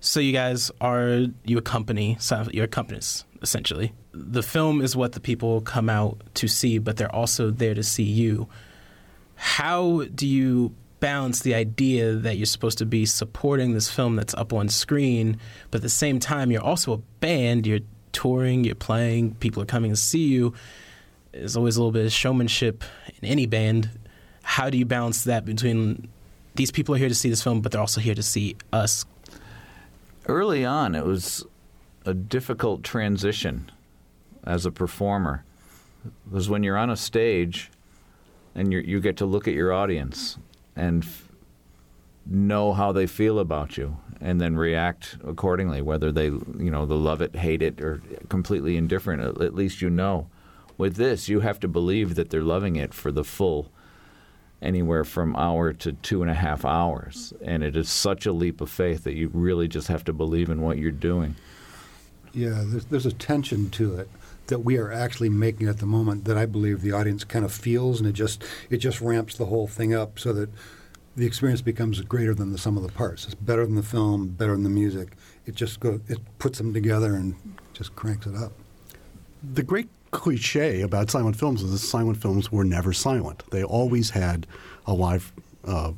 [0.06, 3.92] So you guys are you accompany so you're accompanists essentially.
[4.12, 7.82] The film is what the people come out to see, but they're also there to
[7.82, 8.48] see you.
[9.34, 14.36] How do you balance the idea that you're supposed to be supporting this film that's
[14.36, 15.40] up on screen,
[15.72, 17.80] but at the same time you're also a band, you're
[18.12, 20.54] touring, you're playing, people are coming to see you.
[21.32, 22.84] There's always a little bit of showmanship
[23.22, 23.90] in any band.
[24.44, 26.10] How do you balance that between
[26.54, 29.04] these people are here to see this film, but they're also here to see us
[30.28, 31.46] early on, it was
[32.06, 33.72] a difficult transition
[34.44, 35.44] as a performer.
[36.30, 37.72] Because when you're on a stage
[38.54, 40.38] and you get to look at your audience
[40.76, 41.30] and f-
[42.26, 46.96] know how they feel about you and then react accordingly, whether they, you know, they
[46.96, 50.28] love it, hate it, or completely indifferent, at least you know.
[50.78, 53.72] With this, you have to believe that they're loving it for the full
[54.66, 57.34] anywhere from hour to two and a half hours.
[57.42, 60.50] And it is such a leap of faith that you really just have to believe
[60.50, 61.36] in what you're doing.
[62.34, 64.10] Yeah, there's, there's a tension to it
[64.48, 67.52] that we are actually making at the moment that I believe the audience kind of
[67.52, 70.50] feels, and it just it just ramps the whole thing up so that
[71.16, 73.26] the experience becomes greater than the sum of the parts.
[73.26, 75.14] It's better than the film, better than the music.
[75.46, 77.36] It just go it puts them together and
[77.74, 78.52] just cranks it up.
[79.54, 83.44] The great cliche about silent films is that silent films were never silent.
[83.52, 84.48] They always had
[84.86, 85.32] a live
[85.66, 85.92] uh,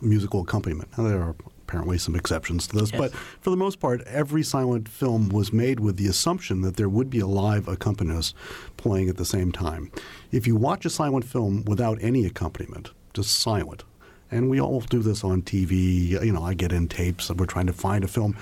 [0.00, 0.88] musical accompaniment.
[0.96, 1.34] Now, there are
[1.66, 3.00] apparently some exceptions to this, Yes.
[3.00, 6.88] but for the most part, every silent film was made with the assumption that there
[6.88, 8.34] would be a live accompanist
[8.76, 9.90] playing at the same time.
[10.30, 13.82] If you watch a silent film without any accompaniment, just silent,
[14.30, 17.46] and we all do this on TV, you know, I get in tapes and we're
[17.46, 18.36] trying to find a film,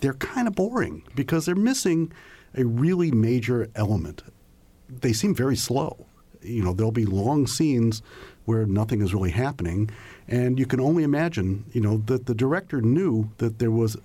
[0.00, 2.12] they're kind of boring because they're missing
[2.54, 4.22] a really major element.
[4.88, 6.06] They seem very slow.
[6.42, 8.02] You know, there'll be long scenes
[8.44, 9.90] where nothing is really happening,
[10.28, 13.96] and you can only imagine, you know, that the director knew that there was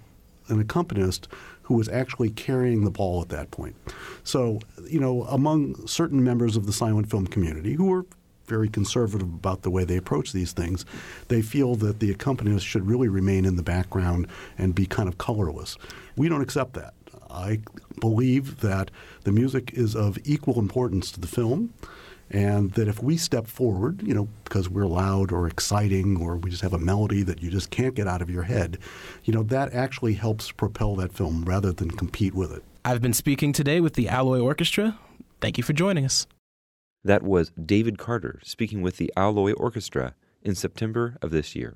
[0.48, 1.28] an accompanist
[1.62, 3.76] who was actually carrying the ball at that point.
[4.24, 8.06] So, you know, among certain members of the silent film community who are
[8.48, 10.86] very conservative about the way they approach these things,
[11.30, 14.28] they feel that the accompanist should really remain in the background
[14.58, 15.78] and be kind of colorless.
[16.18, 16.94] We don't accept that.
[17.32, 17.60] I
[18.00, 18.92] believe that
[19.24, 21.74] the music is of equal importance to the film,
[22.34, 26.50] And that if we step forward, you know, because we're loud or exciting or we
[26.50, 28.78] just have a melody that you just can't get out of your head,
[29.26, 32.64] you know, that actually helps propel that film rather than compete with it.
[32.86, 34.98] I've been speaking today with the Alloy Orchestra.
[35.42, 36.26] Thank you for joining us.
[37.04, 41.76] That was David Carter speaking with the Alloy Orchestra in September of this year.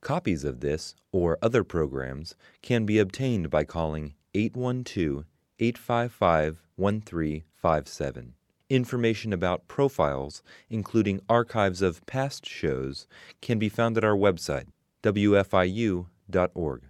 [0.00, 5.24] Copies of this or other programs can be obtained by calling 812
[5.58, 8.34] 855 1357.
[8.70, 13.06] Information about profiles, including archives of past shows,
[13.42, 14.66] can be found at our website,
[15.02, 16.82] wfiu.org.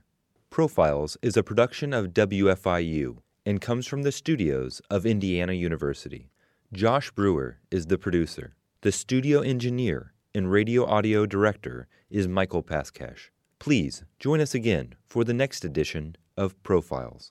[0.51, 6.30] Profiles is a production of WFIU and comes from the studios of Indiana University.
[6.72, 8.55] Josh Brewer is the producer.
[8.82, 13.30] The studio engineer and radio audio director is Michael Paskash.
[13.59, 17.30] Please join us again for the next edition of Profiles.